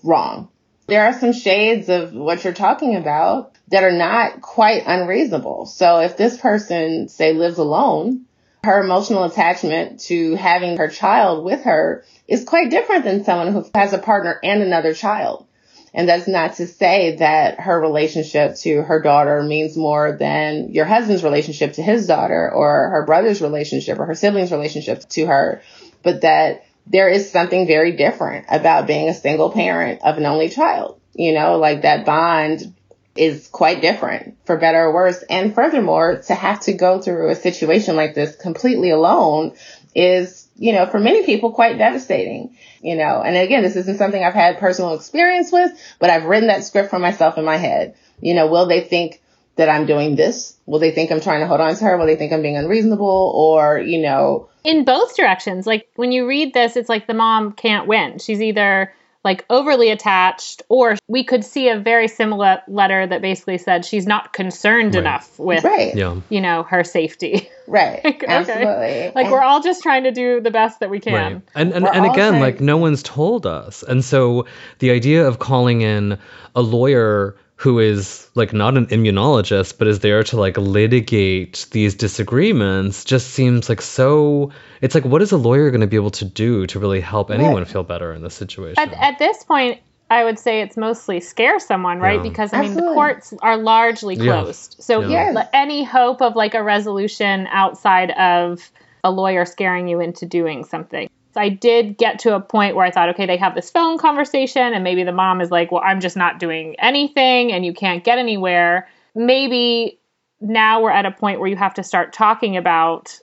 [0.03, 0.49] wrong.
[0.87, 5.65] There are some shades of what you're talking about that are not quite unreasonable.
[5.65, 8.25] So if this person, say, lives alone,
[8.63, 13.65] her emotional attachment to having her child with her is quite different than someone who
[13.75, 15.45] has a partner and another child.
[15.93, 20.85] And that's not to say that her relationship to her daughter means more than your
[20.85, 25.61] husband's relationship to his daughter or her brother's relationship or her sibling's relationship to her,
[26.03, 30.49] but that there is something very different about being a single parent of an only
[30.49, 30.99] child.
[31.13, 32.75] You know, like that bond
[33.17, 35.23] is quite different for better or worse.
[35.29, 39.53] And furthermore, to have to go through a situation like this completely alone
[39.95, 44.23] is, you know, for many people quite devastating you know, and again, this isn't something
[44.23, 47.95] I've had personal experience with, but I've written that script for myself in my head.
[48.21, 49.21] You know, will they think
[49.55, 50.55] that I'm doing this?
[50.65, 51.97] Will they think I'm trying to hold on to her?
[51.97, 53.33] Will they think I'm being unreasonable?
[53.35, 55.65] Or, you know, in both directions.
[55.65, 58.19] Like when you read this, it's like the mom can't win.
[58.19, 58.93] She's either
[59.27, 64.07] like overly attached, or we could see a very similar letter that basically said she's
[64.07, 65.01] not concerned Right.
[65.01, 66.15] enough with, right, Yeah.
[66.29, 67.49] you know, her safety.
[67.67, 68.31] right, Like, okay.
[68.33, 69.11] absolutely.
[69.13, 71.13] like And- we're all just trying to do the best that we can.
[71.13, 71.41] Right.
[71.55, 73.83] And and, We're and again, trying- like no one's told us.
[73.83, 74.45] And so
[74.79, 76.17] the idea of calling in
[76.55, 81.95] a lawyer who is like not an immunologist but is there to like litigate these
[81.95, 86.11] disagreements just seems like so it's like what is a lawyer going to be able
[86.11, 88.75] to do to really help anyone feel better in this situation?
[88.77, 92.17] At, at this point, I would say it's mostly scare someone, right?
[92.17, 92.29] Yeah.
[92.29, 94.43] Because I mean, the courts are largely Yeah.
[94.43, 94.75] closed.
[94.79, 95.31] So Yeah.
[95.33, 95.47] Yes.
[95.51, 98.71] any hope of like a resolution outside of
[99.03, 101.09] a lawyer scaring you into doing something.
[101.37, 103.99] So I did get to a point where I thought, okay, they have this phone
[103.99, 107.75] conversation, and maybe the mom is like, well, I'm just not doing anything, and you
[107.75, 108.89] can't get anywhere.
[109.13, 109.99] Maybe
[110.41, 113.19] now we're at a point where you have to start talking about,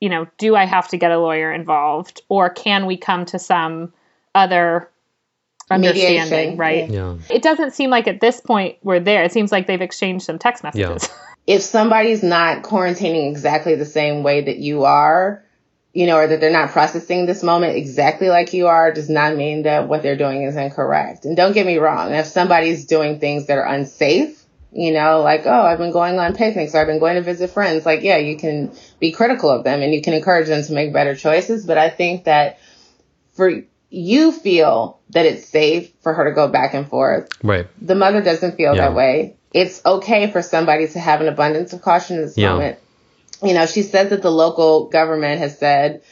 [0.00, 3.38] you know, do I have to get a lawyer involved, or can we come to
[3.38, 3.92] some
[4.34, 4.90] other
[5.70, 6.90] understanding, Mediation, right?
[6.90, 7.16] yeah.
[7.30, 9.22] It doesn't seem like at this point we're there.
[9.22, 11.08] It seems like they've exchanged some text messages.
[11.46, 15.44] if somebody's not quarantining exactly the same way that you are,
[15.92, 19.36] you know, or that they're not processing this moment exactly like you are, does not
[19.36, 21.24] mean that what they're doing is incorrect.
[21.26, 25.42] And don't get me wrong, if somebody's doing things that are unsafe, you know, like,
[25.44, 28.16] oh, I've been going on picnics or I've been going to visit friends, like, yeah,
[28.16, 31.66] you can be critical of them and you can encourage them to make better choices.
[31.66, 32.58] But I think that
[33.34, 37.66] for you feel that it's safe for her to go back and forth Right.
[37.80, 38.88] the mother doesn't feel Yeah.
[38.88, 39.36] that way.
[39.52, 42.52] It's okay for somebody to have an abundance of caution in this Yeah.
[42.52, 42.78] moment.
[43.42, 46.02] You know, she said that the local government has said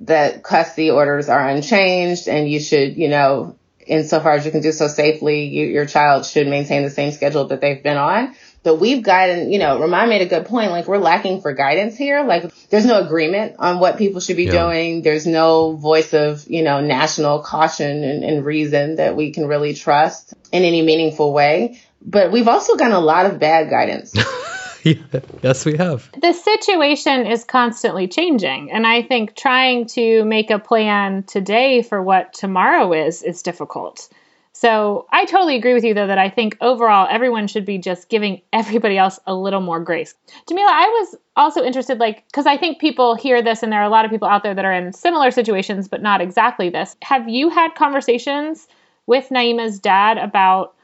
[0.00, 3.56] that custody orders are unchanged and you should, you know,
[3.86, 7.46] insofar as you can do so safely, you, your child should maintain the same schedule
[7.46, 8.34] that they've been on.
[8.62, 10.70] But we've gotten, you know, Rumaan made a good point.
[10.70, 12.22] Like we're lacking for guidance here.
[12.24, 14.64] Like there's no agreement on what people should be Yeah.
[14.66, 15.02] doing.
[15.02, 19.74] There's no voice of, you know, national caution and, and reason that we can really
[19.74, 21.80] trust in any meaningful way.
[22.02, 24.14] But we've also gotten a lot of bad guidance.
[25.42, 26.10] yes, we have.
[26.20, 32.02] the situation is constantly changing and i think trying to make a plan today for
[32.02, 34.08] what tomorrow is is difficult.
[34.52, 38.08] So i totally agree with you though that i think overall everyone should be just
[38.08, 40.14] giving everybody else a little more grace.
[40.46, 43.90] Jamilah i was also interested like because i think people hear this and there are
[43.90, 46.96] a lot of people out there that are in similar situations but not exactly this.
[47.02, 48.66] Have you had conversations
[49.06, 50.74] with naima's dad about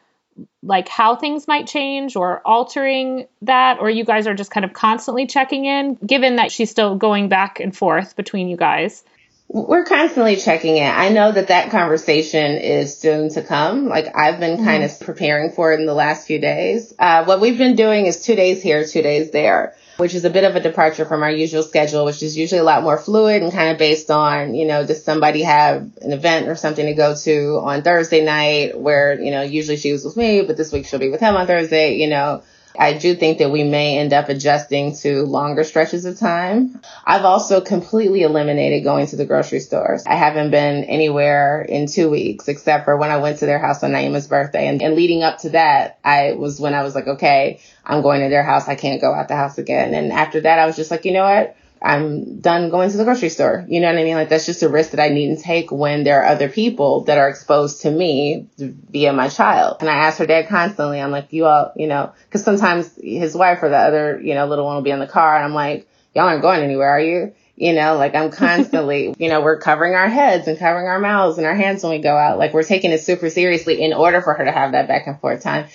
[0.63, 4.73] like how things might change or altering that or you guys are just kind of
[4.73, 9.03] constantly checking in given that she's still going back and forth between you guys
[9.49, 10.91] We're constantly checking it.
[10.91, 13.87] I know that that conversation is soon to come.
[13.87, 16.93] Like I've been kind of preparing for it in the last few days.
[16.99, 20.31] Uh, what we've been doing is two days here, two days there, which is a
[20.31, 23.43] bit of a departure from our usual schedule, which is usually a lot more fluid
[23.43, 26.95] and kind of based on, you know, does somebody have an event or something to
[26.95, 30.73] go to on Thursday night where, you know, usually she was with me, but this
[30.73, 32.43] week she'll be with him on Thursday, you know.
[32.79, 36.81] I do think that we may end up adjusting to longer stretches of time.
[37.05, 40.05] I've also completely eliminated going to the grocery stores.
[40.07, 43.83] I haven't been anywhere in two weeks except for when I went to their house
[43.83, 44.69] on Naima's birthday.
[44.69, 48.23] And, and leading up to that, I was when I was like, okay, I'm going
[48.23, 48.69] to their house.
[48.69, 49.95] I can't go out the house again.
[49.95, 51.57] And after that, I was just like, you know what?
[51.83, 53.65] I'm done going to the grocery store.
[53.69, 54.15] You know what I mean?
[54.15, 57.19] Like that's just a risk that I needn't take when there are other people that
[57.19, 59.79] are exposed to me via my child.
[59.81, 63.35] And I ask her dad constantly, I'm like, you all, you know, cause sometimes his
[63.35, 65.55] wife or the other, you know, little one will be in the car and I'm
[65.55, 67.35] like, y'all aren't going anywhere, are you?
[67.57, 71.37] You know, like I'm constantly, you know, we're covering our heads and covering our mouths
[71.37, 72.39] and our hands when we go out.
[72.39, 75.21] Like we're taking it super seriously in order for her to have that back and
[75.21, 75.67] forth time.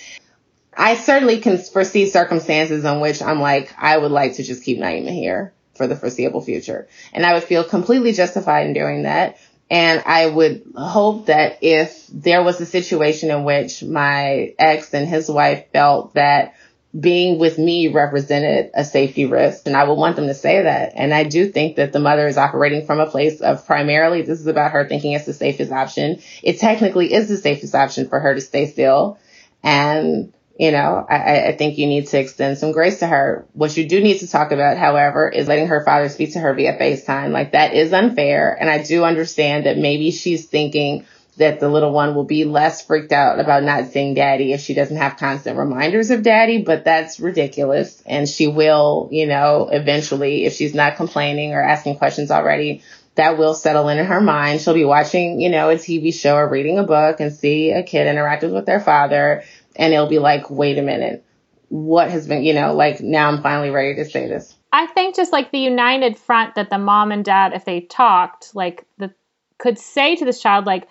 [0.76, 4.78] I certainly can foresee circumstances in which I'm like, I would like to just keep
[4.78, 5.52] Naima here
[5.82, 6.86] for the foreseeable future.
[7.12, 9.36] And I would feel completely justified in doing that.
[9.68, 15.08] And I would hope that if there was a situation in which my ex and
[15.08, 16.54] his wife felt that
[16.98, 20.92] being with me represented a safety risk, and I would want them to say that.
[20.94, 24.38] And I do think that the mother is operating from a place of primarily this
[24.38, 26.20] is about her thinking it's the safest option.
[26.44, 29.18] It technically is the safest option for her to stay still.
[29.64, 33.44] And you know, I, I think you need to extend some grace to her.
[33.52, 36.54] What you do need to talk about, however, is letting her father speak to her
[36.54, 37.32] via FaceTime.
[37.32, 38.56] Like that is unfair.
[38.60, 41.04] And I do understand that maybe she's thinking
[41.36, 44.72] that the little one will be less freaked out about not seeing daddy if she
[44.72, 48.00] doesn't have constant reminders of daddy, but that's ridiculous.
[48.06, 52.84] And she will, you know, eventually, if she's not complaining or asking questions already,
[53.14, 54.60] that will settle in in her mind.
[54.60, 57.82] She'll be watching, you know, a TV show or reading a book and see a
[57.82, 59.44] kid interacting with their father.
[59.76, 61.24] And it'll be like, wait a minute,
[61.68, 64.54] what has been, you know, like now I'm finally ready to say this.
[64.72, 68.54] I think just like the united front that the mom and dad, if they talked,
[68.54, 69.12] like the
[69.58, 70.88] could say to this child, like,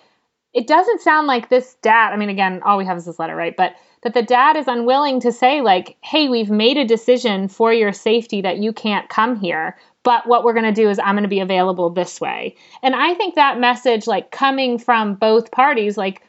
[0.54, 2.12] it doesn't sound like this dad.
[2.12, 3.56] I mean, again, all we have is this letter, right?
[3.56, 7.72] But that the dad is unwilling to say, like, hey, we've made a decision for
[7.72, 9.78] your safety that you can't come here.
[10.02, 12.56] But what we're going to do is I'm going to be available this way.
[12.82, 16.22] And I think that message, like coming from both parties, like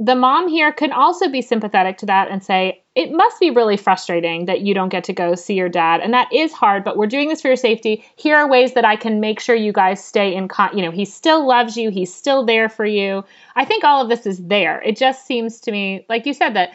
[0.00, 3.76] the mom here can also be sympathetic to that and say, it must be really
[3.76, 6.00] frustrating that you don't get to go see your dad.
[6.00, 8.04] And that is hard, but we're doing this for your safety.
[8.16, 10.90] Here are ways that I can make sure you guys stay in con, you know,
[10.90, 11.90] he still loves you.
[11.90, 13.24] He's still there for you.
[13.54, 14.82] I think all of this is there.
[14.82, 16.72] It just seems to me, like you said, that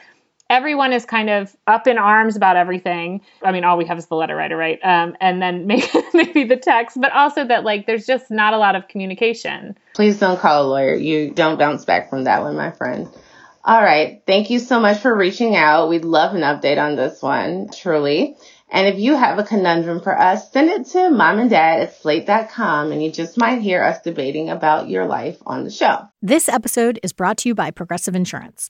[0.49, 3.21] everyone is kind of up in arms about everything.
[3.43, 4.79] I mean, all we have is the letter writer, right?
[4.83, 8.57] Um, and then maybe, maybe the text, but also that like there's just not a
[8.57, 9.77] lot of communication.
[9.93, 10.95] Please don't call a lawyer.
[10.95, 13.09] You don't bounce back from that one, my friend.
[13.63, 14.21] All right.
[14.25, 15.89] Thank you so much for reaching out.
[15.89, 18.37] We'd love an update on this one, truly.
[18.69, 21.95] And if you have a conundrum for us, send it to mom and dad at
[22.01, 26.07] slate.com and you just might hear us debating about your life on the show.
[26.21, 28.69] This episode is brought to you by Progressive Insurance.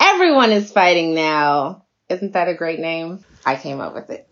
[0.00, 1.84] Everyone is fighting now.
[2.08, 3.24] Isn't that a great name?
[3.44, 4.26] I came up with it.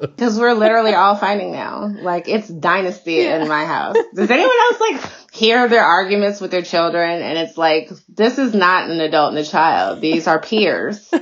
[0.00, 1.86] Because we're literally all fighting now.
[1.86, 3.42] Like it's dynasty yeah.
[3.42, 3.96] in my house.
[4.14, 5.00] Does anyone else like
[5.32, 7.22] hear their arguments with their children?
[7.22, 10.00] And it's like, this is not an adult and a child.
[10.00, 11.12] These are peers.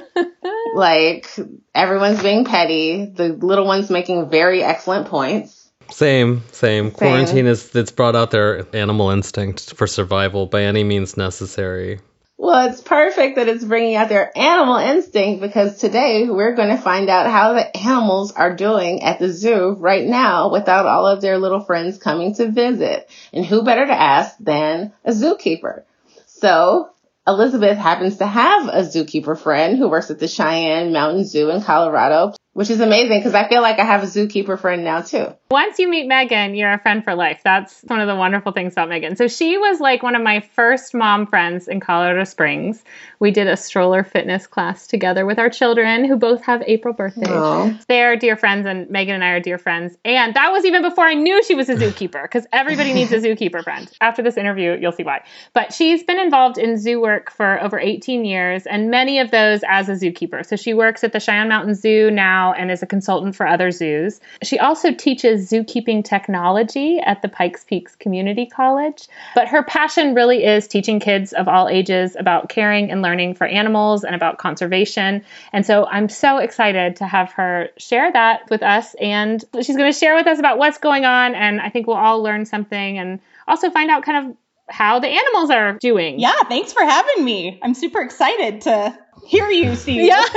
[0.75, 1.29] like
[1.75, 3.07] everyone's being petty.
[3.07, 5.62] The little one's making very excellent points.
[5.93, 6.90] Same, same.
[6.90, 12.01] Quarantine is it's brought out their animal instinct for survival by any means necessary.
[12.38, 16.82] Well, it's perfect that it's bringing out their animal instinct because today we're going to
[16.82, 21.20] find out how the animals are doing at the zoo right now without all of
[21.20, 23.09] their little friends coming to visit.
[23.32, 25.84] And who better to ask than a zookeeper?
[26.26, 26.90] So
[27.28, 31.62] Elizabeth happens to have a zookeeper friend who works at the Cheyenne Mountain Zoo in
[31.62, 35.35] Colorado which is amazing because I feel like I have a zookeeper friend now too.
[35.51, 37.41] Once you meet Megan, you're a friend for life.
[37.43, 39.17] That's one of the wonderful things about Megan.
[39.17, 42.83] So she was like one of my first mom friends in Colorado Springs.
[43.19, 47.29] We did a stroller fitness class together with our children who both have April birthdays.
[47.29, 47.87] Aww.
[47.87, 49.97] They are dear friends, and Megan and I are dear friends.
[50.05, 53.19] And that was even before I knew she was a zookeeper because everybody needs a
[53.19, 53.91] zookeeper friend.
[54.01, 55.25] After this interview, you'll see why.
[55.53, 59.61] But she's been involved in zoo work for over 18 years, and many of those
[59.67, 60.45] as a zookeeper.
[60.45, 63.47] So she works at the Cheyenne Mountain Zoo now now and is a consultant for
[63.47, 64.20] other zoos.
[64.43, 69.09] She also teaches zookeeping technology at the Pikes Peaks Community College.
[69.34, 73.47] But her passion really is teaching kids of all ages about caring and learning for
[73.47, 75.24] animals and about conservation.
[75.53, 78.95] And so I'm so excited to have her share that with us.
[79.01, 81.34] And she's going to share with us about what's going on.
[81.34, 84.36] And I think we'll all learn something and also find out kind of
[84.68, 86.18] how the animals are doing.
[86.18, 87.59] Yeah, thanks for having me.
[87.62, 90.05] I'm super excited to hear you, Steve.
[90.05, 90.25] Yeah.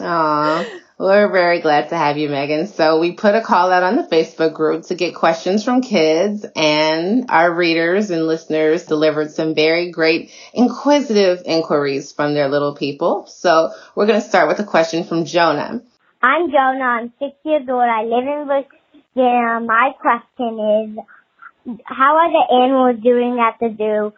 [0.00, 0.64] Aw,
[0.98, 2.66] we're very glad to have you, Megan.
[2.66, 6.46] So we put a call out on the Facebook group to get questions from kids
[6.54, 13.26] and our readers and listeners delivered some very great inquisitive inquiries from their little people.
[13.26, 15.82] So we're going to start with a question from Jonah.
[16.22, 16.84] I'm Jonah.
[16.84, 17.82] I'm six years old.
[17.82, 19.60] I live in Virginia.
[19.66, 24.12] My question is, how are the animals doing at the zoo?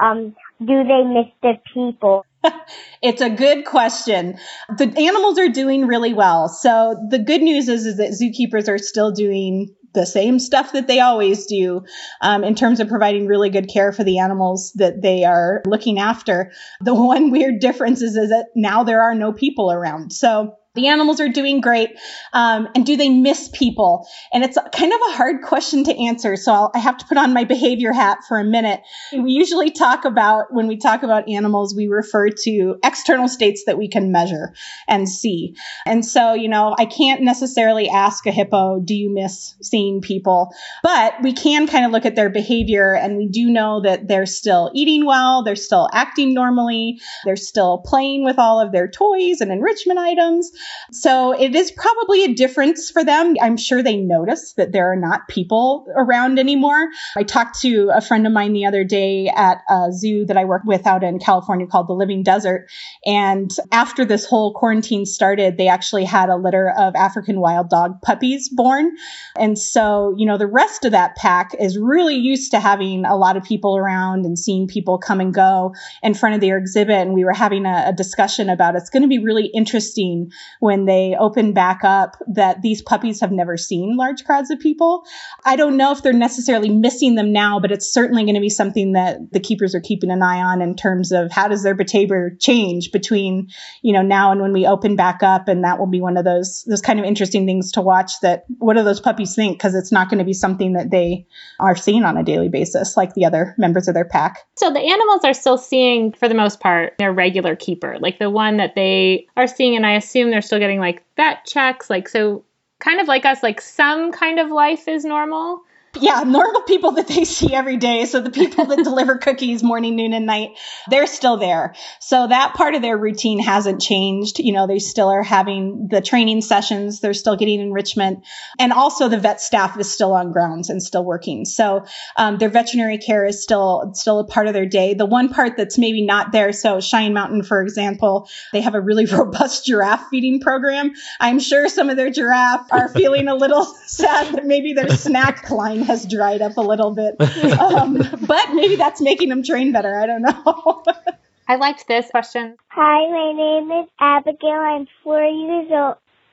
[0.00, 2.24] Um, do they miss the people?
[3.02, 4.38] it's a good question.
[4.76, 6.48] The animals are doing really well.
[6.48, 10.86] So the good news is, is that zookeepers are still doing the same stuff that
[10.86, 11.82] they always do
[12.20, 15.98] um, in terms of providing really good care for the animals that they are looking
[15.98, 16.52] after.
[16.80, 20.12] The one weird difference is, is that now there are no people around.
[20.12, 21.90] So The animals are doing great.
[22.32, 24.06] Um, and do they miss people?
[24.32, 26.36] And it's kind of a hard question to answer.
[26.36, 28.82] So I'll, I have to put on my behavior hat for a minute.
[29.12, 33.78] We usually talk about, when we talk about animals, we refer to external states that
[33.78, 34.54] we can measure
[34.86, 35.56] and see.
[35.84, 40.50] And so, you know, I can't necessarily ask a hippo, do you miss seeing people?
[40.82, 44.26] But we can kind of look at their behavior and we do know that they're
[44.26, 49.40] still eating well, they're still acting normally, they're still playing with all of their toys
[49.40, 50.52] and enrichment items.
[50.92, 53.34] So it is probably a difference for them.
[53.40, 56.88] I'm sure they notice that there are not people around anymore.
[57.16, 60.44] I talked to a friend of mine the other day at a zoo that I
[60.44, 62.68] work with out in California called the Living Desert.
[63.04, 68.00] And after this whole quarantine started, they actually had a litter of African wild dog
[68.02, 68.96] puppies born.
[69.36, 73.16] And so, you know, the rest of that pack is really used to having a
[73.16, 76.96] lot of people around and seeing people come and go in front of their exhibit.
[76.96, 80.30] And we were having a, a discussion about it's going to be really interesting
[80.60, 85.04] when they open back up that these puppies have never seen large crowds of people.
[85.44, 88.48] I don't know if they're necessarily missing them now, but it's certainly going to be
[88.48, 91.74] something that the keepers are keeping an eye on in terms of how does their
[91.74, 93.48] behavior change between,
[93.82, 95.48] you know, now and when we open back up.
[95.48, 98.44] And that will be one of those, those kind of interesting things to watch that
[98.58, 99.60] what do those puppies think?
[99.60, 101.26] Cause it's not going to be something that they
[101.60, 104.40] are seeing on a daily basis like the other members of their pack.
[104.56, 108.30] So the animals are still seeing, for the most part, their regular keeper, like the
[108.30, 109.76] one that they are seeing.
[109.76, 111.90] And I assume they're still getting like vet checks.
[111.90, 112.44] Like, so
[112.78, 115.62] kind of like us, like some kind of life is normal
[115.96, 118.04] yeah, normal people that they see every day.
[118.04, 120.50] So the people that deliver cookies morning, noon, and night,
[120.88, 121.74] they're still there.
[122.00, 124.38] So that part of their routine hasn't changed.
[124.38, 127.00] You know, they still are having the training sessions.
[127.00, 128.24] They're still getting enrichment.
[128.58, 131.44] And also the vet staff is still on grounds and still working.
[131.44, 131.84] So
[132.16, 134.94] um, their veterinary care is still, still a part of their day.
[134.94, 136.52] The one part that's maybe not there.
[136.52, 140.92] So Cheyenne Mountain, for example, they have a really robust giraffe feeding program.
[141.18, 145.48] I'm sure some of their giraffe are feeling a little sad that maybe their snack
[145.50, 147.20] line has dried up a little bit.
[147.58, 149.98] Um, but maybe that's making them train better.
[149.98, 150.84] I don't know.
[151.48, 152.56] I liked this question.
[152.68, 154.50] Hi, my name is Abigail.
[154.50, 155.70] I'm four years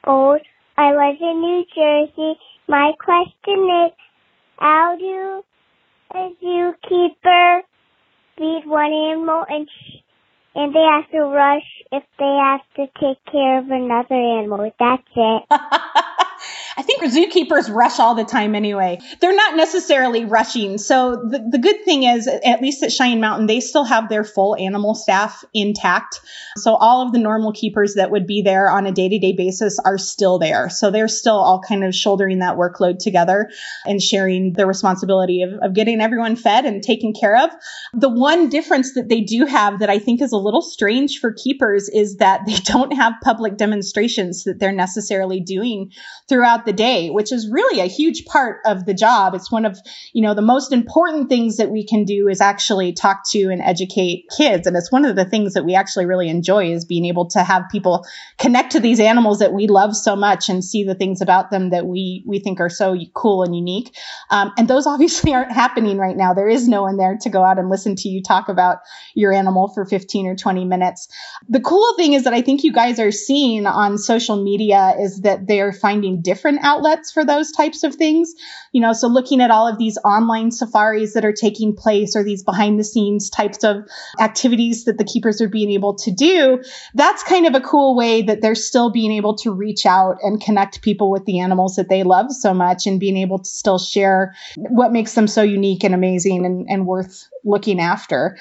[0.06, 0.42] old.
[0.78, 2.40] I live in New Jersey.
[2.68, 3.92] My question is,
[4.58, 5.44] how do
[6.14, 7.62] a zookeeper
[8.38, 9.70] feed one animal and
[10.54, 14.72] and they have to rush if they have to take care of another animal?
[14.80, 15.44] That's it.
[16.78, 19.00] I think zookeepers rush all the time anyway.
[19.22, 20.78] They're not necessarily rushing.
[20.78, 24.24] So the, the good thing is, at least at Cheyenne Mountain, they still have their
[24.24, 26.20] full animal staff intact.
[26.58, 29.32] So all of the normal keepers that would be there on a day to day
[29.32, 30.70] basis are still there.
[30.70, 33.50] So they're still all kind of shouldering that workload together
[33.86, 37.52] and sharing the responsibility of, of getting everyone fed and taken care of.
[37.94, 41.32] The one difference that they do have that I think is a little strange for
[41.32, 45.92] keepers is that they don't have public demonstrations that they're necessarily doing
[46.28, 49.34] throughout the day, which is really a huge part of the job.
[49.36, 49.78] It's one of,
[50.14, 53.62] you know, the most important things that we can do is actually talk to and
[53.62, 54.68] educate kids.
[54.68, 57.44] And it's one of the things that we actually really enjoy is being able to
[57.44, 58.06] have people
[58.38, 61.72] connect to these animals that we love so much and see the things about them
[61.72, 63.96] that we, we think are so cool and unique.
[64.30, 66.34] Um, and those obviously aren't happening right now.
[66.34, 68.80] There is no one there to go out and listen to you talk about
[69.14, 71.08] your animal for 15 or 20 minutes.
[71.50, 75.22] The cool thing is that I think you guys are seeing on social media is
[75.22, 78.34] that they're finding different outlets for those types of things.
[78.72, 82.24] You know, so looking at all of these online safaris that are taking place or
[82.24, 83.88] these behind the scenes types of
[84.20, 88.22] activities that the keepers are being able to do, that's kind of a cool way
[88.24, 91.90] that they're still being able to reach out and connect people with the animals that
[91.90, 95.84] they love so much and being able to still share what makes them so unique
[95.84, 98.38] and amazing and, and worth looking after.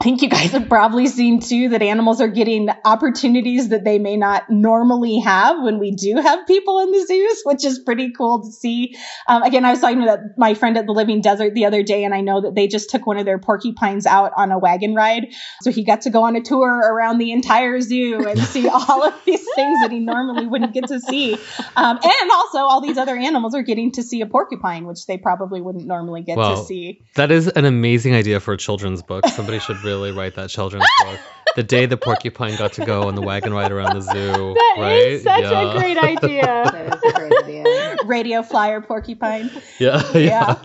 [0.00, 3.98] I think you guys have probably seen too that animals are getting opportunities that they
[3.98, 8.12] may not normally have when we do have people in the zoos, which is pretty
[8.12, 8.96] cool to see.
[9.26, 12.04] Um, again, I was talking to my friend at the Living Desert the other day,
[12.04, 14.94] and I know that they just took one of their porcupines out on a wagon
[14.94, 15.34] ride.
[15.62, 19.02] So he got to go on a tour around the entire zoo and see all
[19.02, 21.34] of these things that he normally wouldn't get to see.
[21.74, 25.18] Um, and also, all these other animals are getting to see a porcupine, which they
[25.18, 27.02] probably wouldn't normally get well, to see.
[27.16, 29.26] That is an amazing idea for a children's book.
[29.26, 31.18] Somebody should really write that children's book.
[31.56, 34.54] The day the porcupine got to go on the wagon ride around the zoo.
[34.68, 35.08] That right?
[35.08, 35.74] is such yeah.
[35.74, 36.42] a great idea.
[36.42, 37.96] that is a great idea.
[38.04, 39.50] Radio flyer porcupine.
[39.78, 40.20] Yeah, yeah.
[40.20, 40.64] yeah.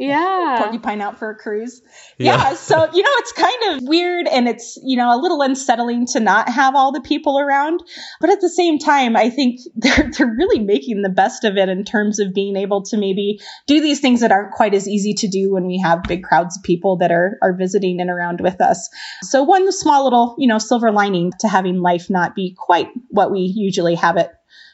[0.00, 0.56] Yeah.
[0.58, 1.82] porcupine out for a cruise.
[2.16, 2.36] Yeah.
[2.36, 2.54] yeah.
[2.54, 6.20] So, you know, it's kind of weird and it's, you know, a little unsettling to
[6.20, 7.82] not have all the people around.
[8.20, 11.68] But at the same time, I think they're, they're really making the best of it
[11.68, 15.12] in terms of being able to maybe do these things that aren't quite as easy
[15.14, 18.40] to do when we have big crowds of people that are, are visiting and around
[18.40, 18.88] with us.
[19.22, 23.30] So one small little, you know, silver lining to having life not be quite what
[23.30, 24.30] we usually have it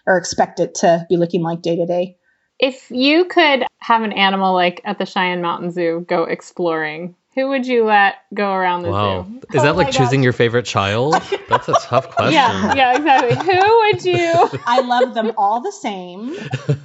[0.07, 2.17] or expect it to be looking like day to day.
[2.59, 7.51] If you could have an animal like at the Cheyenne Mountain Zoo go exploring, who
[7.51, 9.25] would you let go around the wow.
[9.25, 9.41] zoo?
[9.53, 11.13] Is oh that like choosing your favorite child?
[11.51, 12.33] That's a tough question.
[12.33, 13.37] Yeah, yeah, exactly.
[13.37, 14.61] Who would you?
[14.67, 16.35] I love them all the same.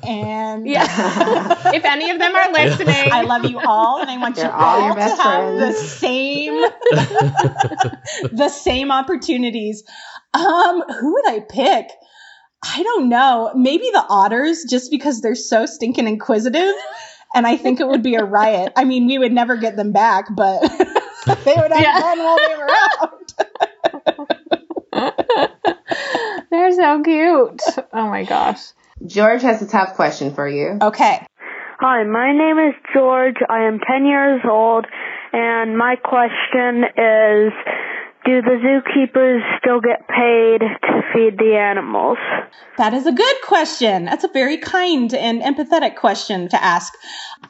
[0.06, 0.84] And yeah.
[1.74, 4.52] if any of them are listening, I love you all and I want They're you
[4.52, 5.22] all, all to friends.
[5.22, 6.62] have the same
[8.34, 9.86] the same opportunities.
[10.34, 11.92] Um, who would I pick?
[12.64, 13.52] I don't know.
[13.56, 16.76] Maybe the otters, just because they're so stinking inquisitive.
[17.34, 18.74] And I think it would be a riot.
[18.76, 20.62] I mean, we would never get them back, but
[21.46, 22.00] they would have yeah.
[22.00, 23.34] fun while they were out.
[26.52, 27.62] they're so cute.
[27.94, 28.60] Oh my gosh.
[29.06, 30.78] George has a tough question for you.
[30.82, 31.26] Okay.
[31.80, 33.38] Hi, my name is George.
[33.50, 34.86] I am 10 years old,
[35.34, 37.54] and my question is
[38.24, 42.18] do the zookeepers still get paid to feed the animals?
[42.78, 44.06] That is a good question.
[44.06, 46.94] That's a very kind and empathetic question to ask.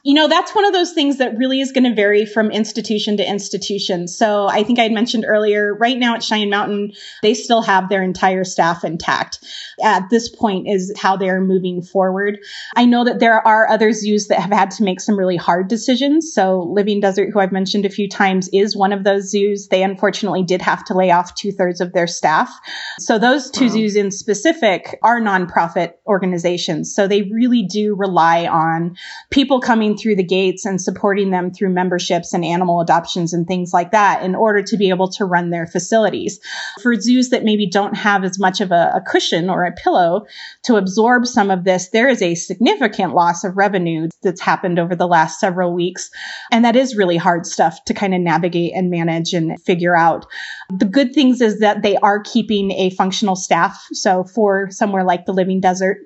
[0.04, 3.18] You know, that's one of those things that really is going to vary from institution
[3.18, 4.08] to institution.
[4.08, 7.90] So I think I had mentioned earlier, right now at Cheyenne Mountain, they still have
[7.90, 9.40] their entire staff intact.
[9.84, 12.40] At this point is how they are moving forward.
[12.76, 15.68] I know that there are other zoos that have had to make some really hard
[15.68, 16.34] decisions.
[16.34, 19.68] So Living Desert, who I've mentioned a few times, is one of those zoos.
[19.68, 22.50] They unfortunately did have to lay off two thirds of their staff.
[23.00, 23.72] So those two wow.
[23.72, 26.94] zoos in specific are nonprofit organizations.
[26.94, 28.98] So they really do rely on
[29.30, 33.74] people coming through the gates and supporting them through memberships and animal adoptions and things
[33.74, 36.40] like that in order to be able to run their facilities.
[36.82, 40.26] For zoos that maybe don't have as much of a, a cushion or a pillow
[40.64, 44.96] to absorb some of this, there is a significant loss of revenue that's happened over
[44.96, 46.10] the last several weeks.
[46.52, 50.26] And that is really hard stuff to kind of navigate and manage and figure out.
[50.70, 53.86] The good things is that they are keeping a functional staff.
[53.94, 55.98] So for somewhere like the Living Desert,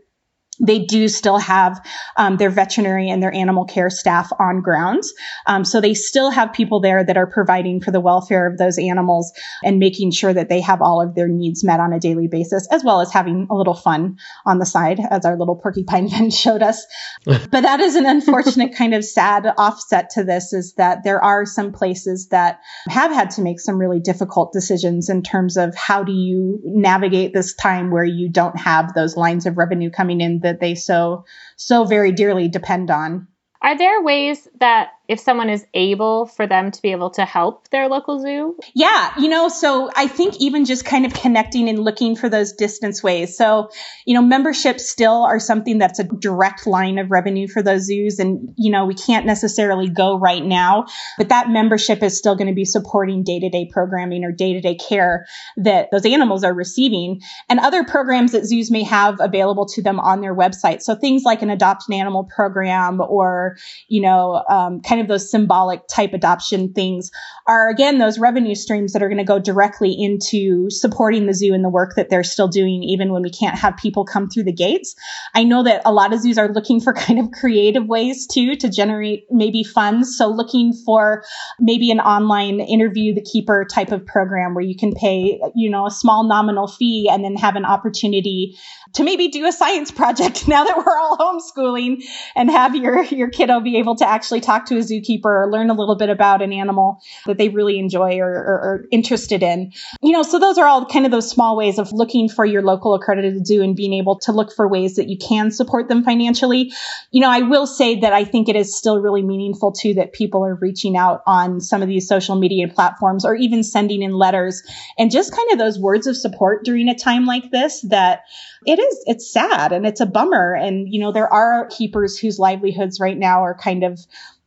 [0.60, 1.86] they do still have
[2.18, 5.14] um, their veterinary and their animal care staff on grounds.
[5.46, 8.78] Um, so they still have people there that are providing for the welfare of those
[8.78, 9.32] animals
[9.64, 12.68] and making sure that they have all of their needs met on a daily basis,
[12.72, 16.34] as well as having a little fun on the side, as our little porcupine friend
[16.34, 16.86] showed us.
[17.26, 21.46] but that is an unfortunate kind of sad offset to this is that there are
[21.46, 26.04] some places that have had to make some really difficult decisions in terms of how
[26.04, 30.40] do you navigate this time where you don't have those lines of revenue coming in
[30.46, 31.26] that they so
[31.58, 33.28] so very dearly depend on.
[33.62, 37.70] Are there ways that if someone is able for them to be able to help
[37.70, 38.58] their local zoo?
[38.74, 42.54] Yeah, you know, so I think even just kind of connecting and looking for those
[42.54, 43.38] distance ways.
[43.38, 43.70] So,
[44.06, 48.20] you know, memberships still are something that's a direct line of revenue for those zoos.
[48.20, 50.86] And, you know, we can't necessarily go right now,
[51.18, 54.54] but that membership is still going to be supporting day to day programming or day
[54.54, 55.26] to day care
[55.58, 60.00] that those animals are receiving and other programs that zoos may have available to them
[60.00, 60.82] on their website.
[60.82, 65.10] So things like an adopt an animal program or, you know, um, kind kind of
[65.10, 67.12] those symbolic type adoption things
[67.48, 71.54] are again those revenue streams that are going to go directly into supporting the zoo
[71.54, 74.44] and the work that they're still doing even when we can't have people come through
[74.44, 74.96] the gates.
[75.34, 78.56] I know that a lot of zoos are looking for kind of creative ways too
[78.56, 80.18] to generate maybe funds.
[80.18, 81.24] So looking for
[81.60, 85.88] maybe an online interview the keeper type of program where you can pay, you know,
[85.88, 88.58] a small nominal fee and then have an opportunity
[88.94, 92.04] to maybe do a science project now that we're all homeschooling
[92.36, 95.70] and have your, your kiddo be able to actually talk to a zookeeper or learn
[95.70, 99.74] a little bit about an animal that they really enjoy or, or, interested in.
[100.02, 102.62] You know, so those are all kind of those small ways of looking for your
[102.62, 106.04] local accredited zoo and being able to look for ways that you can support them
[106.04, 106.72] financially.
[107.12, 110.14] You know, I will say that I think it is still really meaningful too that
[110.14, 114.14] people are reaching out on some of these social media platforms or even sending in
[114.14, 114.64] letters
[114.98, 118.24] and just kind of those words of support during a time like this that
[118.66, 122.40] it is it's sad and it's a bummer and you know there are keepers whose
[122.40, 124.00] livelihoods right now are kind of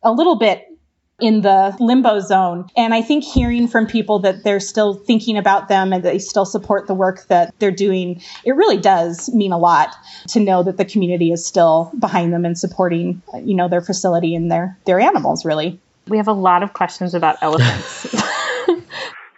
[0.03, 0.64] a little bit
[1.20, 2.68] in the limbo zone.
[2.76, 6.44] And I think hearing from people that they're still thinking about them and they still
[6.44, 9.94] support the work that they're doing, it really does mean a lot
[10.28, 14.34] to know that the community is still behind them and supporting, you know, their facility
[14.34, 15.80] and their their animals really.
[16.07, 18.14] We have a lot of questions about elephants.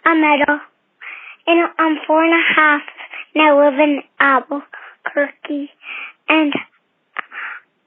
[0.05, 0.59] I'm Meadow,
[1.47, 2.81] and I'm four and a half,
[3.33, 5.71] and I live in Albuquerque,
[6.29, 6.53] and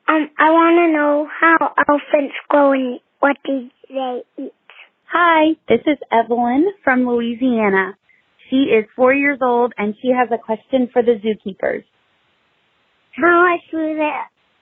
[0.07, 4.53] Um, I want to know how elephants grow and what do they eat.
[5.11, 7.97] Hi, this is Evelyn from Louisiana.
[8.51, 11.85] She is four years old and she has a question for the zookeepers.
[13.17, 14.11] How much do the,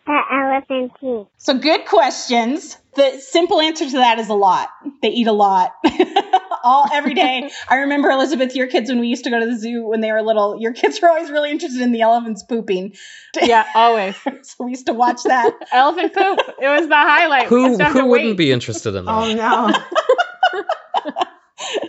[0.06, 1.26] the elephant eat?
[1.36, 2.76] So good questions.
[2.94, 4.68] The simple answer to that is a lot.
[5.00, 5.72] They eat a lot.
[6.64, 7.50] All every day.
[7.68, 10.12] I remember Elizabeth, your kids when we used to go to the zoo when they
[10.12, 12.94] were little, your kids were always really interested in the elephants pooping.
[13.42, 14.14] Yeah, always.
[14.42, 15.54] so we used to watch that.
[15.72, 16.38] Elephant poop.
[16.60, 17.46] It was the highlight.
[17.46, 18.36] Who used to have who wouldn't wait.
[18.36, 19.10] be interested in that?
[19.10, 21.22] Oh no.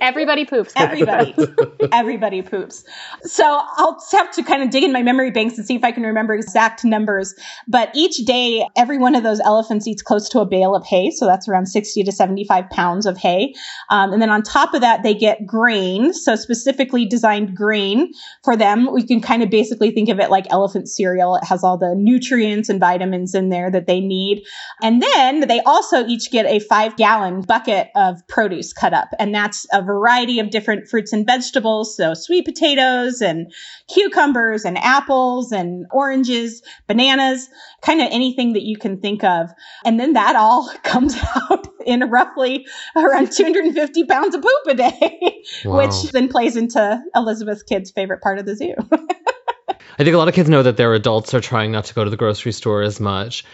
[0.02, 0.74] Everybody poops.
[0.76, 1.36] Everybody,
[1.92, 2.84] everybody poops.
[3.24, 5.92] So I'll have to kind of dig in my memory banks and see if I
[5.92, 7.34] can remember exact numbers.
[7.68, 11.12] But each day, every one of those elephants eats close to a bale of hay.
[11.12, 13.54] So that's around 60 to 75 pounds of hay.
[13.90, 16.14] Um, and then on top of that, they get grain.
[16.14, 18.12] So specifically designed grain
[18.44, 18.92] for them.
[18.92, 21.36] We can kind of basically think of it like elephant cereal.
[21.36, 24.44] It has all the nutrients and vitamins in there that they need.
[24.82, 29.10] And then they also each get a five gallon bucket of produce cut up.
[29.20, 31.96] And that's a variety of different fruits and vegetables.
[31.96, 33.52] So sweet potatoes and
[33.88, 37.50] cucumbers and apples and oranges, bananas,
[37.82, 39.50] kind of anything that you can think of.
[39.86, 41.16] And then that all comes
[41.50, 45.78] out in roughly around 250 pounds of poop a day, Wow.
[45.78, 48.76] which then plays into Elizabeth's kid's favorite part of the zoo.
[50.00, 52.04] I think a lot of kids know that their adults are trying not to go
[52.04, 53.46] to the grocery store as much.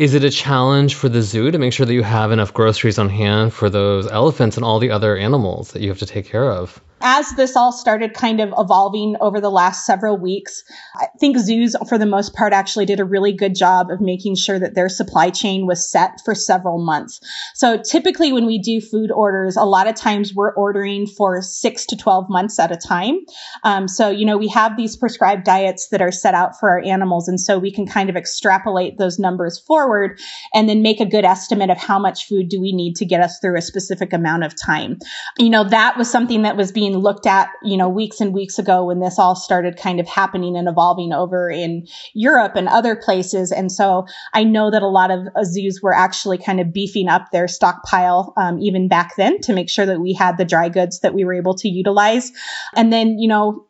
[0.00, 2.98] Is it a challenge for the zoo to make sure that you have enough groceries
[2.98, 6.24] on hand for those elephants and all the other animals that you have to take
[6.24, 6.80] care of?
[7.00, 10.62] As this all started kind of evolving over the last several weeks,
[10.96, 14.36] I think zoos, for the most part, actually did a really good job of making
[14.36, 17.20] sure that their supply chain was set for several months.
[17.54, 21.86] So typically, when we do food orders, a lot of times we're ordering for six
[21.86, 23.20] to 12 months at a time.
[23.64, 26.80] Um, so, you know, we have these prescribed diets that are set out for our
[26.80, 27.28] animals.
[27.28, 30.20] And so we can kind of extrapolate those numbers forward
[30.54, 33.20] and then make a good estimate of how much food do we need to get
[33.20, 34.98] us through a specific amount of time.
[35.38, 38.58] You know, that was something that was being looked at, you know, weeks and weeks
[38.58, 42.96] ago when this all started kind of happening and evolving over in Europe and other
[42.96, 43.52] places.
[43.52, 47.30] And so I know that a lot of zoos were actually kind of beefing up
[47.32, 51.00] their stockpile um, even back then to make sure that we had the dry goods
[51.00, 52.32] that we were able to utilize.
[52.74, 53.66] And then, you know,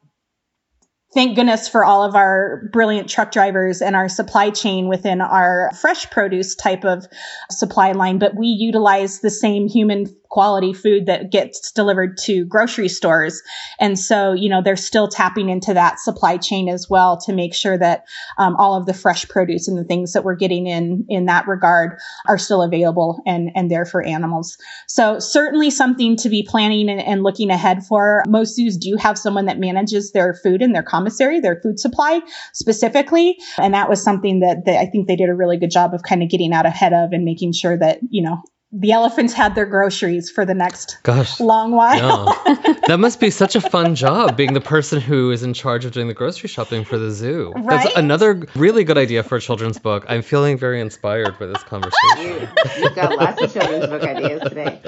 [1.12, 5.70] thank goodness for all of our brilliant truck drivers and our supply chain within our
[5.80, 7.06] fresh produce type of
[7.50, 8.18] supply line.
[8.18, 13.42] But we utilize the same human quality food that gets delivered to grocery stores.
[13.78, 17.52] And so, you know, they're still tapping into that supply chain as well to make
[17.52, 18.04] sure that
[18.38, 21.48] um, all of the fresh produce and the things that we're getting in in that
[21.48, 24.56] regard are still available and, and there for animals.
[24.86, 28.22] So certainly something to be planning and, and looking ahead for.
[28.28, 32.20] Most zoos do have someone that manages their food and their commissary, their food supply
[32.52, 33.36] specifically.
[33.58, 36.04] And that was something that, that I think they did a really good job of
[36.04, 38.40] kind of getting out ahead of and making sure that, you know,
[38.72, 41.40] the elephants had their groceries for the next Gosh.
[41.40, 42.26] long while.
[42.46, 42.74] Yeah.
[42.86, 45.92] that must be such a fun job being the person who is in charge of
[45.92, 47.52] doing the grocery shopping for the zoo.
[47.56, 47.84] Right?
[47.84, 50.04] That's another really good idea for a children's book.
[50.08, 52.18] I'm feeling very inspired by this conversation.
[52.18, 52.48] You,
[52.78, 54.80] you've got lots of children's book ideas today.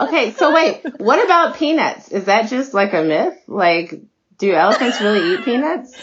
[0.00, 2.08] Okay, so wait, what about peanuts?
[2.08, 3.38] Is that just like a myth?
[3.46, 3.94] Like,
[4.38, 5.94] do elephants really eat peanuts?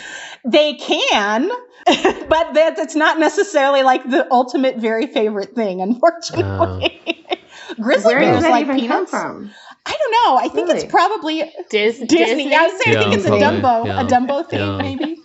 [0.46, 1.50] They can,
[2.30, 7.02] but that, that's not necessarily like the ultimate very favorite thing, unfortunately.
[7.06, 7.76] Oh.
[7.82, 9.12] Grizzly Where bears does like even peanuts.
[9.12, 9.52] come from?
[9.86, 10.38] I don't know.
[10.38, 10.82] I think Really?
[10.82, 12.08] it's probably Dis- Disney.
[12.08, 12.56] Disney.
[12.56, 13.30] I would say I think Yeah, it's a.
[13.30, 14.02] Dumbo, Yeah.
[14.02, 14.78] a Dumbo thing Yeah.
[14.78, 15.22] maybe.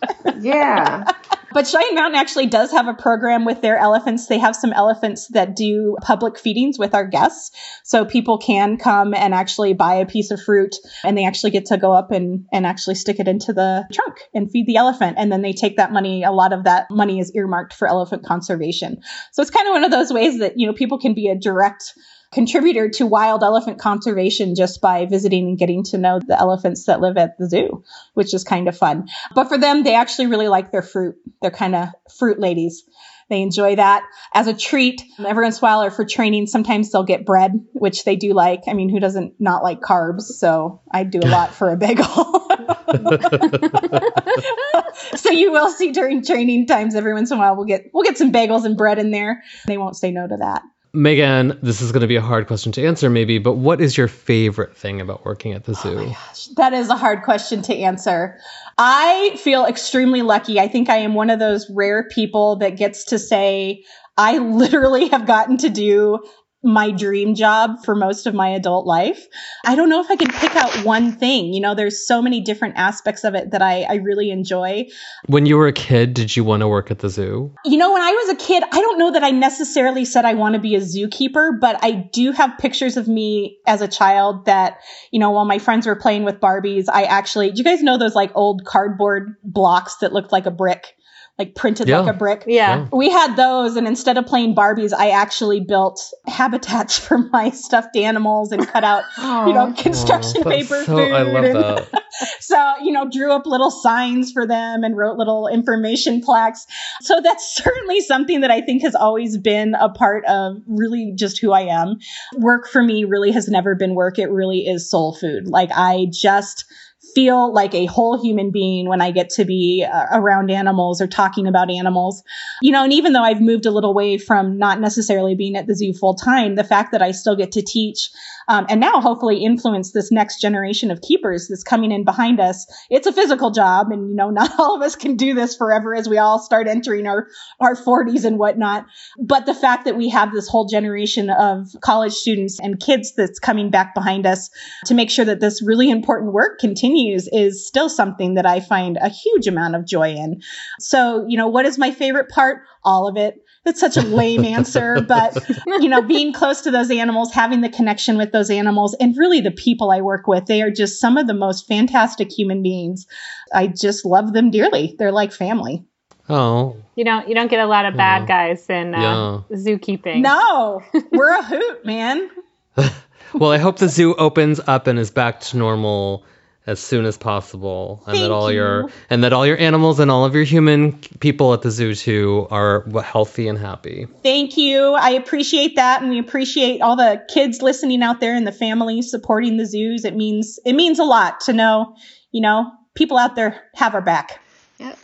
[0.46, 1.04] Yeah.
[1.52, 4.26] But Cheyenne Mountain actually does have a program with their elephants.
[4.26, 7.56] They have some elephants that do public feedings with our guests.
[7.84, 10.74] So people can come and actually buy a piece of fruit
[11.04, 14.20] and they actually get to go up and, and actually stick it into the trunk
[14.34, 15.16] and feed the elephant.
[15.18, 16.22] And then they take that money.
[16.22, 19.02] A lot of that money is earmarked for elephant conservation.
[19.32, 21.38] So it's kind of one of those ways that, you know, people can be a
[21.38, 21.94] direct
[22.32, 27.00] contributor to wild elephant conservation just by visiting and getting to know the elephants that
[27.00, 29.08] live at the zoo, which is kind of fun.
[29.34, 31.16] But for them, they actually really like their fruit.
[31.40, 32.84] They're kind of fruit ladies.
[33.28, 34.04] They enjoy that
[34.34, 35.02] as a treat.
[35.18, 38.34] Every once in a while, or for training, sometimes they'll get bread, which they do
[38.34, 38.64] like.
[38.68, 40.24] I mean, who doesn't not like carbs?
[40.24, 42.04] So I do a lot for a bagel.
[45.16, 48.04] so you will see during training times, every once in a while, we'll get we'll
[48.04, 49.42] get some bagels and bread in there.
[49.66, 50.62] They won't say no to that.
[50.94, 53.96] Megan, this is going to be a hard question to answer, maybe, but what is
[53.96, 56.54] your favorite thing about working at the oh zoo?
[56.56, 58.38] That is a hard question to answer.
[58.76, 60.60] I feel extremely lucky.
[60.60, 63.84] I think I am one of those rare people that gets to say,
[64.18, 66.18] I literally have gotten to do
[66.62, 69.26] my dream job for most of my adult life.
[69.64, 71.52] I don't know if I can pick out one thing.
[71.52, 74.86] You know, there's so many different aspects of it that I, I really enjoy.
[75.26, 77.52] When you were a kid, did you want to work at the zoo?
[77.64, 80.34] You know, when I was a kid, I don't know that I necessarily said I
[80.34, 84.46] want to be a zookeeper, but I do have pictures of me as a child
[84.46, 84.78] that,
[85.10, 87.98] you know, while my friends were playing with Barbies, I actually, do you guys know
[87.98, 90.94] those like old cardboard blocks that looked like a brick?
[91.38, 92.00] Like printed Yeah.
[92.00, 92.44] like a brick.
[92.46, 92.86] Yeah.
[92.92, 97.96] We had those, and instead of playing Barbies, I actually built habitats for my stuffed
[97.96, 100.84] animals and cut out, you know, construction Oh, that's paper.
[100.84, 102.02] so- food I love and- that.
[102.40, 106.66] so, you know, drew up little signs for them and wrote little information plaques.
[107.00, 111.38] So that's certainly something that I think has always been a part of really just
[111.40, 111.96] who I am.
[112.36, 114.18] Work for me really has never been work.
[114.18, 115.48] It really is soul food.
[115.48, 116.66] Like I just
[117.14, 121.06] feel like a whole human being when I get to be uh, around animals or
[121.06, 122.22] talking about animals.
[122.62, 125.66] You know, and even though I've moved a little way from not necessarily being at
[125.66, 128.10] the zoo full time, the fact that I still get to teach
[128.48, 132.66] um, and now hopefully influence this next generation of keepers that's coming in behind us.
[132.90, 135.94] It's a physical job, and you know, not all of us can do this forever
[135.94, 137.28] as we all start entering our
[137.60, 138.86] our 40s and whatnot.
[139.18, 143.38] But the fact that we have this whole generation of college students and kids that's
[143.38, 144.50] coming back behind us
[144.86, 148.96] to make sure that this really important work continues is still something that I find
[149.00, 150.40] a huge amount of joy in.
[150.78, 152.62] So, you know, what is my favorite part?
[152.84, 153.36] All of it.
[153.64, 155.34] It's such a lame answer, but
[155.66, 159.40] you know, being close to those animals, having the connection with those animals, and really
[159.40, 163.06] the people I work with, they are just some of the most fantastic human beings.
[163.54, 164.96] I just love them dearly.
[164.98, 165.84] They're like family.
[166.28, 169.56] Oh, You don't you don't get a lot of bad guys in uh, Yeah.
[169.56, 170.22] zookeeping.
[170.22, 170.82] No,
[171.12, 172.30] we're a hoot, man.
[173.34, 176.24] well, I hope the zoo opens up and is back to normal
[176.66, 180.10] as soon as possible, and that Thank all your and that all your animals and
[180.10, 184.06] all of your human people at the zoo too are healthy and happy.
[184.22, 184.94] Thank you.
[184.94, 189.10] I appreciate that, and we appreciate all the kids listening out there and the families
[189.10, 190.04] supporting the zoos.
[190.04, 191.96] It means it means a lot to know,
[192.30, 194.40] you know, people out there have our back.
[194.78, 194.98] Yep.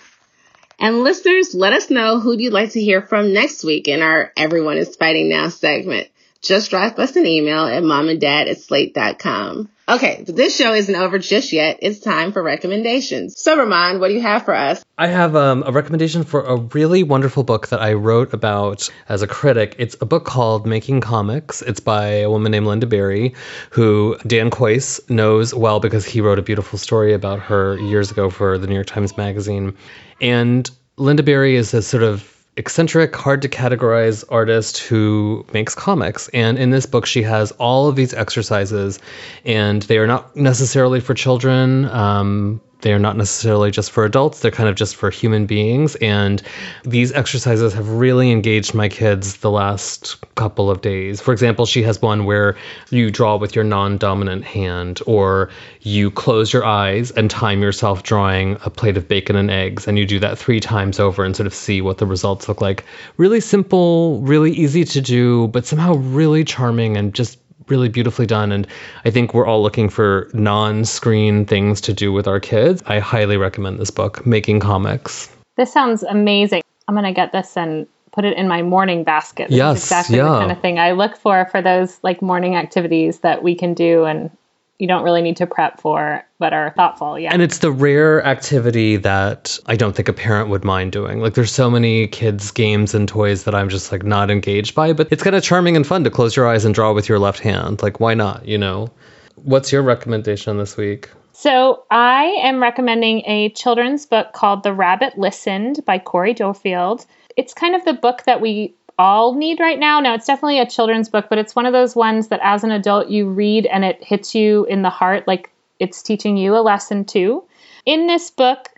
[0.80, 4.32] And listeners, let us know who you'd like to hear from next week in our
[4.36, 6.08] Everyone is Fighting Now segment.
[6.42, 9.68] Just drop us an email at momanddad at slate.com.
[9.88, 11.78] Okay, but this show isn't over just yet.
[11.80, 13.40] It's time for recommendations.
[13.40, 14.84] So, Rumaan, what do you have for us?
[14.98, 19.22] I have um, a recommendation for a really wonderful book that I wrote about as
[19.22, 19.76] a critic.
[19.78, 21.62] It's a book called Making Comics.
[21.62, 23.34] It's by a woman named Lynda Barry,
[23.70, 28.28] who Dan Kois knows well because he wrote a beautiful story about her years ago
[28.28, 29.74] for the New York Times Magazine.
[30.20, 36.28] And Lynda Barry is a sort of eccentric, hard to categorize artist who makes comics.
[36.28, 38.98] And in this book, she has all of these exercises,
[39.44, 41.86] and they are not necessarily for children.
[41.86, 45.96] Um, they are not necessarily just for adults, they're kind of just for human beings.
[45.96, 46.42] And
[46.84, 51.20] these exercises have really engaged my kids the last couple of days.
[51.20, 52.56] For example, she has one where
[52.90, 55.50] you draw with your non dominant hand, or
[55.80, 59.88] you close your eyes and time yourself drawing a plate of bacon and eggs.
[59.88, 62.60] And you do that three times over and sort of see what the results look
[62.60, 62.84] like.
[63.16, 67.38] Really simple, really easy to do, but somehow really charming and just
[67.70, 68.52] really beautifully done.
[68.52, 68.66] And
[69.04, 72.82] I think we're all looking for non screen things to do with our kids.
[72.86, 75.30] I highly recommend this book, Making Comics.
[75.56, 76.62] This sounds amazing.
[76.86, 79.48] I'm gonna get this and put it in my morning basket.
[79.48, 80.24] This Yes, exactly yeah.
[80.24, 83.74] the kind of thing I look for for those like morning activities that we can
[83.74, 84.30] do and
[84.78, 87.18] you don't really need to prep for, but are thoughtful.
[87.18, 87.32] Yeah.
[87.32, 91.20] And it's the rare activity that I don't think a parent would mind doing.
[91.20, 94.92] Like there's so many kids games and toys that I'm just like not engaged by,
[94.92, 97.18] but it's kind of charming and fun to close your eyes and draw with your
[97.18, 97.82] left hand.
[97.82, 98.90] Like why not, you know?
[99.34, 101.10] What's your recommendation this week?
[101.32, 107.06] So I am recommending a children's book called The Rabbit Listened by Cori Doerrfeld.
[107.36, 110.00] It's kind of the book that we all need right now.
[110.00, 112.72] Now, it's definitely a children's book, but it's one of those ones that as an
[112.72, 116.58] adult you read and it hits you in the heart like it's teaching you a
[116.58, 117.44] lesson too.
[117.86, 118.70] In this book,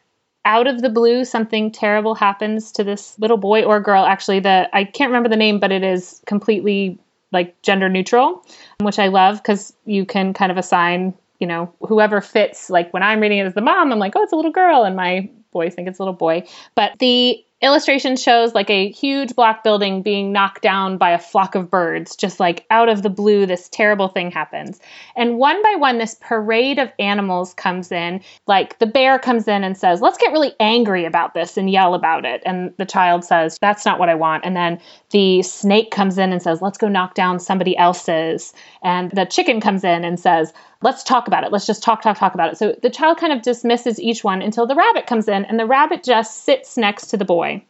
[0.44, 4.04] out of the blue, something terrible happens to this little boy or girl.
[4.04, 6.98] Actually, the I can't remember the name, but it is completely
[7.32, 8.44] like gender neutral,
[8.80, 12.70] which I love because you can kind of assign, you know, whoever fits.
[12.70, 14.84] Like when I'm reading it as the mom, I'm like, oh, it's a little girl,
[14.84, 16.46] and my boys think it's a little boy.
[16.74, 21.54] But the illustration shows like a huge block building being knocked down by a flock
[21.54, 24.80] of birds, just like out of the blue, this terrible thing happens.
[25.14, 28.22] And one by one, this parade of animals comes in.
[28.46, 31.94] Like the bear comes in and says, Let's get really angry about this and yell
[31.94, 32.42] about it.
[32.46, 34.44] And the child says, That's not what I want.
[34.44, 34.80] And then
[35.10, 38.54] the snake comes in and says, Let's go knock down somebody else's.
[38.82, 40.52] And the chicken comes in and says,
[40.82, 41.52] Let's talk about it.
[41.52, 42.58] Let's just talk, talk, talk about it.
[42.58, 45.66] So the child kind of dismisses each one until the rabbit comes in, and the
[45.66, 47.62] rabbit just sits next to the boy.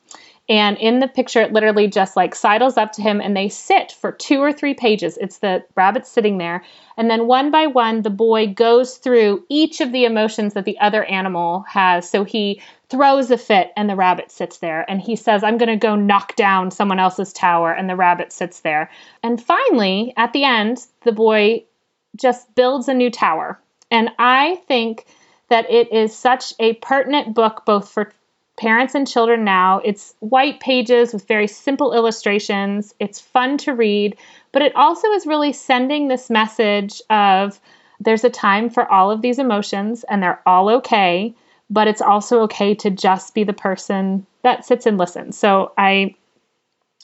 [0.51, 3.93] And in the picture, it literally just like sidles up to him and they sit
[3.93, 5.17] for two or three pages.
[5.19, 6.65] It's the rabbit sitting there.
[6.97, 10.77] And then one by one, the boy goes through each of the emotions that the
[10.81, 12.11] other animal has.
[12.11, 14.85] So he throws a fit and the rabbit sits there.
[14.91, 17.73] And he says, I'm going to go knock down someone else's tower.
[17.73, 18.91] And the rabbit sits there.
[19.23, 21.65] And finally, at the end, the boy
[22.17, 23.59] just builds a new tower.
[23.91, 25.07] And I think
[25.49, 28.13] that it is such a pertinent book both for
[28.57, 29.81] parents and children now.
[29.85, 32.95] It's white pages with very simple illustrations.
[33.01, 34.17] It's fun to read,
[34.53, 37.59] but it also is really sending this message of
[38.01, 41.35] there's a time for all of these emotions and they're all okay,
[41.69, 45.37] but it's also okay to just be the person that sits and listens.
[45.37, 46.15] So I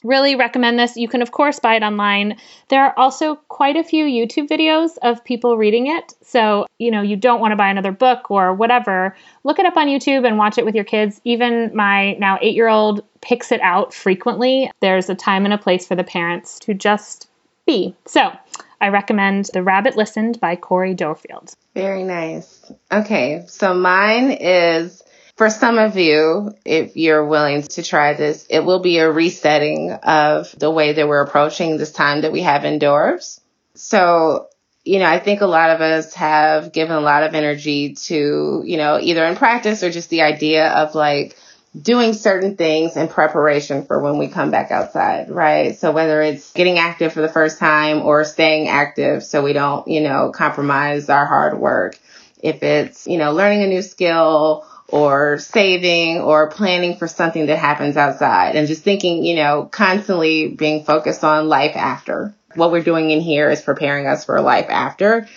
[0.03, 0.95] Really recommend this.
[0.95, 2.37] You can, of course, buy it online.
[2.69, 6.13] There are also quite a few YouTube videos of people reading it.
[6.21, 9.15] So, you know, you don't want to buy another book or whatever.
[9.43, 11.19] Look it up on YouTube and watch it with your kids.
[11.23, 14.69] Even my now eight year old picks it out frequently.
[14.81, 17.27] There's a time and a place for the parents to just
[17.65, 17.95] be.
[18.05, 18.31] So,
[18.79, 21.55] I recommend The Rabbit Listened by Cori Doerrfeld.
[21.73, 22.71] Very nice.
[22.91, 25.01] Okay, so mine is
[25.37, 29.91] for some of you, if you're willing to try this, it will be a resetting
[29.91, 33.39] of the way that we're approaching this time that we have indoors.
[33.75, 34.47] So,
[34.83, 38.63] you know, I think a lot of us have given a lot of energy to,
[38.65, 41.37] you know, either in practice or just the idea of like
[41.79, 45.77] doing certain things in preparation for when we come back outside, right?
[45.77, 49.87] So whether it's getting active for the first time or staying active so we don't,
[49.87, 51.99] you know, compromise our hard work.
[52.41, 57.57] If it's, you know, learning a new skill or saving or planning for something that
[57.57, 62.33] happens outside and just thinking, you know, constantly being focused on life after.
[62.55, 65.27] What we're doing in here is preparing us for life after.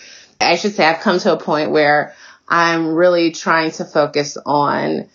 [0.41, 2.15] I should say I've come to a point where
[2.49, 5.09] I'm really trying to focus on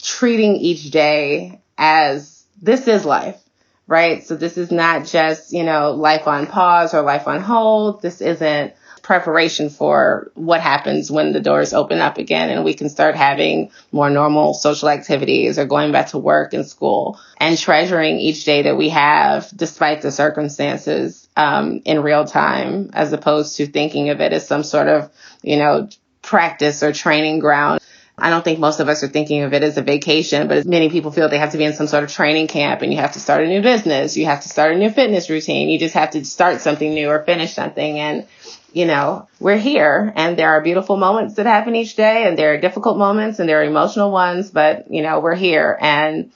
[0.00, 3.40] treating each day as this is life,
[3.86, 4.24] right?
[4.24, 8.02] So this is not just, you know, life on pause or life on hold.
[8.02, 8.72] This isn't
[9.08, 13.70] preparation for what happens when the doors open up again and we can start having
[13.90, 18.60] more normal social activities or going back to work and school and treasuring each day
[18.64, 24.20] that we have despite the circumstances um, in real time as opposed to thinking of
[24.20, 25.10] it as some sort of,
[25.42, 25.88] you know,
[26.20, 27.80] practice or training ground.
[28.18, 30.90] I don't think most of us are thinking of it as a vacation, but many
[30.90, 33.12] people feel they have to be in some sort of training camp and you have
[33.12, 34.18] to start a new business.
[34.18, 35.70] You have to start a new fitness routine.
[35.70, 37.98] You just have to start something new or finish something.
[37.98, 38.26] And
[38.72, 42.54] you know, we're here and there are beautiful moments that happen each day and there
[42.54, 46.32] are difficult moments and there are emotional ones, but you know, we're here and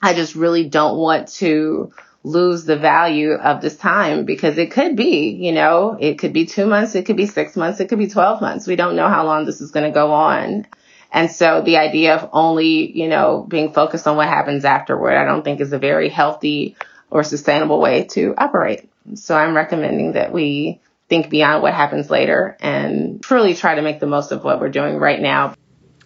[0.00, 1.92] I just really don't want to
[2.22, 6.46] lose the value of this time because it could be, you know, it could be
[6.46, 8.66] two months, it could be six months, it could be 12 months.
[8.66, 10.66] We don't know how long this is going to go on.
[11.10, 15.24] And so the idea of only, you know, being focused on what happens afterward, I
[15.24, 16.76] don't think is a very healthy
[17.10, 18.88] or sustainable way to operate.
[19.14, 24.00] So I'm recommending that we think beyond what happens later and truly try to make
[24.00, 25.54] the most of what we're doing right now.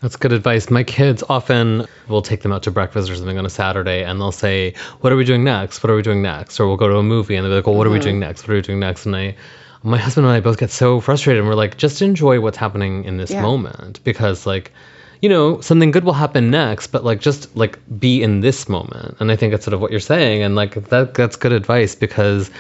[0.01, 0.69] That's good advice.
[0.69, 4.21] My kids often will take them out to breakfast or something on a Saturday and
[4.21, 5.83] they'll say, What are we doing next?
[5.83, 6.59] What are we doing next?
[6.59, 7.91] Or we'll go to a movie and they'll be like, Well, what mm-hmm.
[7.91, 8.09] are we mm-hmm.
[8.09, 8.43] doing next?
[8.43, 9.07] What are we doing next?
[9.07, 9.37] And I,
[9.85, 13.05] my husband and I both get so frustrated and we're like, Just enjoy what's happening
[13.05, 13.43] in this yeah.
[13.43, 14.73] moment because, like,
[15.21, 19.19] you know, something good will happen next, but like just like be in this moment.
[19.21, 20.43] And I think that's sort of what you're saying.
[20.43, 22.51] And like that that's good advice because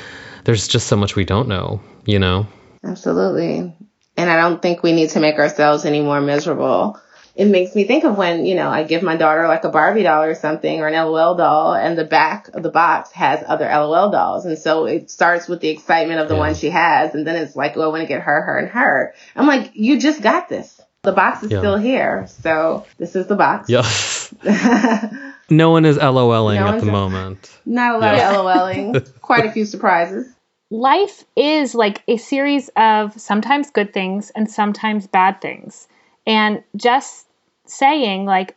[0.45, 2.47] there's just so much we don't know, you know?
[2.84, 3.74] Absolutely.
[4.16, 7.01] And I don't think we need to make ourselves any more miserable.
[7.34, 10.03] It makes me think of when, you know, I give my daughter like a Barbie
[10.03, 13.64] doll or something or an LOL doll and the back of the box has other
[13.64, 14.45] LOL dolls.
[14.45, 16.40] And so it starts with the excitement of the yeah.
[16.40, 17.14] one she has.
[17.14, 19.14] And then it's like, well, I want to get her, her, and her.
[19.34, 20.78] I'm like, you just got this.
[21.03, 21.61] The box is yeah.
[21.61, 22.26] still here.
[22.28, 23.70] So this is the box.
[23.70, 24.32] Yes.
[25.51, 27.59] no one is LOLing no at the moment.
[27.66, 28.30] Not a lot yeah.
[28.30, 29.12] of LOLing.
[29.20, 30.34] Quite a few surprises
[30.72, 35.86] life is like a series of sometimes good things and sometimes bad things.
[36.26, 37.26] And just
[37.66, 38.57] saying, like,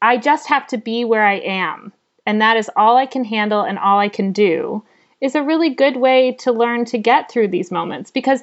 [0.00, 1.92] I just have to be where I am,
[2.24, 4.84] and that is all I can handle and all I can do,
[5.20, 8.42] is a really good way to learn to get through these moments because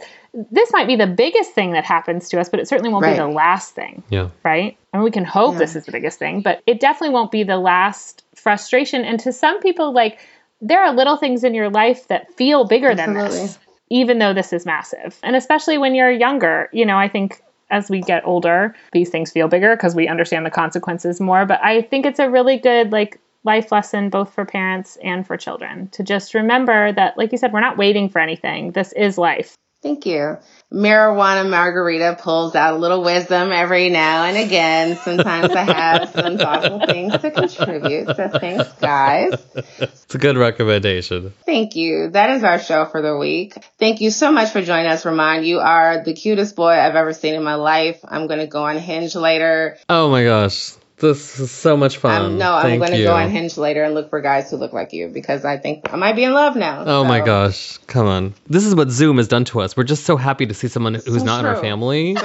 [0.51, 3.13] this might be the biggest thing that happens to us, but it certainly won't right.
[3.13, 4.03] be the last thing.
[4.09, 4.30] Yeah.
[4.43, 4.78] Right?
[4.93, 5.59] And we can hope yeah.
[5.59, 9.03] this is the biggest thing, but it definitely won't be the last frustration.
[9.03, 10.19] And to some people, like,
[10.61, 13.23] there are little things in your life that feel bigger Absolutely.
[13.23, 13.59] than this,
[13.89, 15.19] even though this is massive.
[15.23, 19.32] And especially when you're younger, you know, I think as we get older, these things
[19.32, 21.45] feel bigger because we understand the consequences more.
[21.45, 25.37] But I think it's a really good, like, life lesson both for parents and for
[25.37, 28.71] children to just remember that, like you said, we're not waiting for anything.
[28.73, 29.57] This is life.
[29.83, 30.37] Thank you.
[30.73, 34.97] Marijuana Margarita pulls out a little wisdom every now and again.
[34.97, 38.07] Sometimes I have some thoughtful things to contribute.
[38.07, 39.39] So thanks, guys.
[39.79, 41.31] It's a good recommendation.
[41.45, 42.09] Thank you.
[42.09, 43.53] That is our show for the week.
[43.77, 45.45] Thank you so much for joining us, Rumaan.
[45.45, 47.99] You are the cutest boy I've ever seen in my life.
[48.03, 49.77] I'm going to go on Hinge later.
[49.87, 50.73] Oh my gosh.
[50.99, 52.25] This is so much fun.
[52.25, 54.73] Um, no, I'm going to go on Hinge later and look for guys who look
[54.73, 56.83] like you because I think I might be in love now.
[56.87, 57.77] Oh my gosh.
[57.85, 58.33] Come on.
[58.47, 59.77] This is what Zoom has done to us.
[59.77, 61.61] We're just so happy to see someone who's So not in our true.
[61.61, 62.15] family.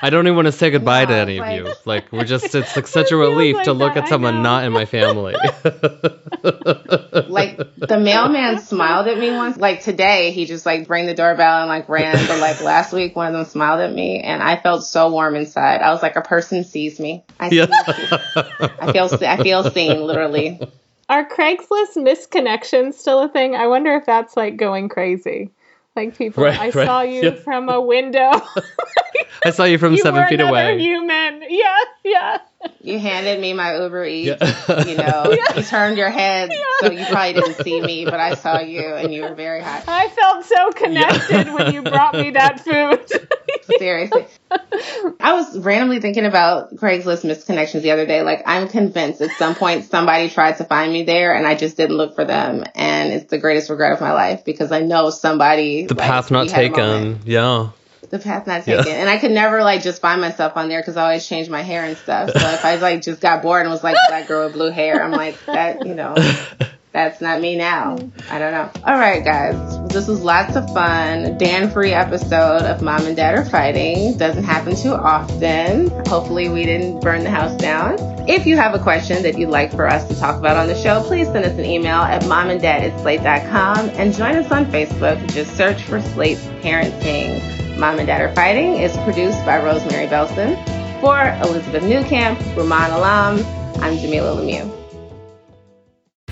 [0.00, 0.06] true.
[0.06, 1.74] I don't even want to say goodbye to any like- of you.
[1.84, 4.42] Like we're just it's like such a oh relief like to look that, at someone
[4.42, 5.32] not in my family.
[7.28, 9.56] like the mailman smiled at me once.
[9.56, 12.14] Like today, he just like rang the doorbell and like ran.
[12.26, 15.34] But like last week, one of them smiled at me, and I felt so warm
[15.36, 15.80] inside.
[15.80, 17.24] I was like, a person sees me.
[17.40, 17.66] I, yeah.
[17.70, 20.60] I feel I feel seen, literally.
[21.08, 23.54] Are Craigslist misconnections still a thing?
[23.54, 25.50] I wonder if that's like going crazy.
[25.98, 27.34] Like people, Right, I right, saw you yeah.
[27.34, 28.30] from a window.
[29.44, 30.78] I saw you from you seven feet away.
[30.78, 31.42] human.
[31.48, 32.38] Yeah, yeah.
[32.80, 34.36] You handed me my Uber Eats.
[34.40, 34.84] Yeah.
[34.84, 36.50] You know, you turned your head,
[36.80, 39.84] so you probably didn't see me, but I saw you, and you were very hot.
[39.86, 43.78] I felt so connected when you brought me that food.
[43.78, 44.26] Seriously.
[45.20, 48.22] I was randomly thinking about Craigslist misconnections the other day.
[48.22, 51.76] Like, I'm convinced at some point somebody tried to find me there and I just
[51.76, 52.64] didn't look for them.
[52.74, 55.86] And it's the greatest regret of my life because I know somebody.
[55.86, 57.16] the like, path not we had a moment.
[57.18, 57.30] taken.
[57.30, 57.70] Yeah.
[58.10, 58.76] The path not Yeah.
[58.82, 58.92] taken.
[58.92, 61.62] And I could never, like, just find myself on there because I always change my
[61.62, 62.30] hair and stuff.
[62.32, 65.02] So if I, like, just got bored and was like, black girl with blue hair,
[65.02, 66.14] I'm like, that, you know.
[66.98, 67.96] That's not me now.
[67.96, 68.32] Mm-hmm.
[68.32, 68.68] I don't know.
[68.84, 69.54] All right, guys.
[69.86, 71.38] This was lots of fun.
[71.38, 74.18] Dan free episode of Mom and Dad Are Fighting.
[74.18, 75.90] Doesn't happen too often.
[76.06, 77.98] Hopefully, we didn't burn the house down.
[78.28, 80.74] If you have a question that you'd like for us to talk about on the
[80.74, 85.24] show, please send us an email at momanddad at slate.com and join us on Facebook.
[85.32, 87.78] Just search for Slate's Parenting.
[87.78, 90.56] Mom and Dad Are Fighting is produced by Rosemary Belson.
[91.00, 91.16] For
[91.48, 93.38] Elizabeth Newcamp, Rumaan Alam,
[93.80, 94.77] I'm Jamilah Lemieux.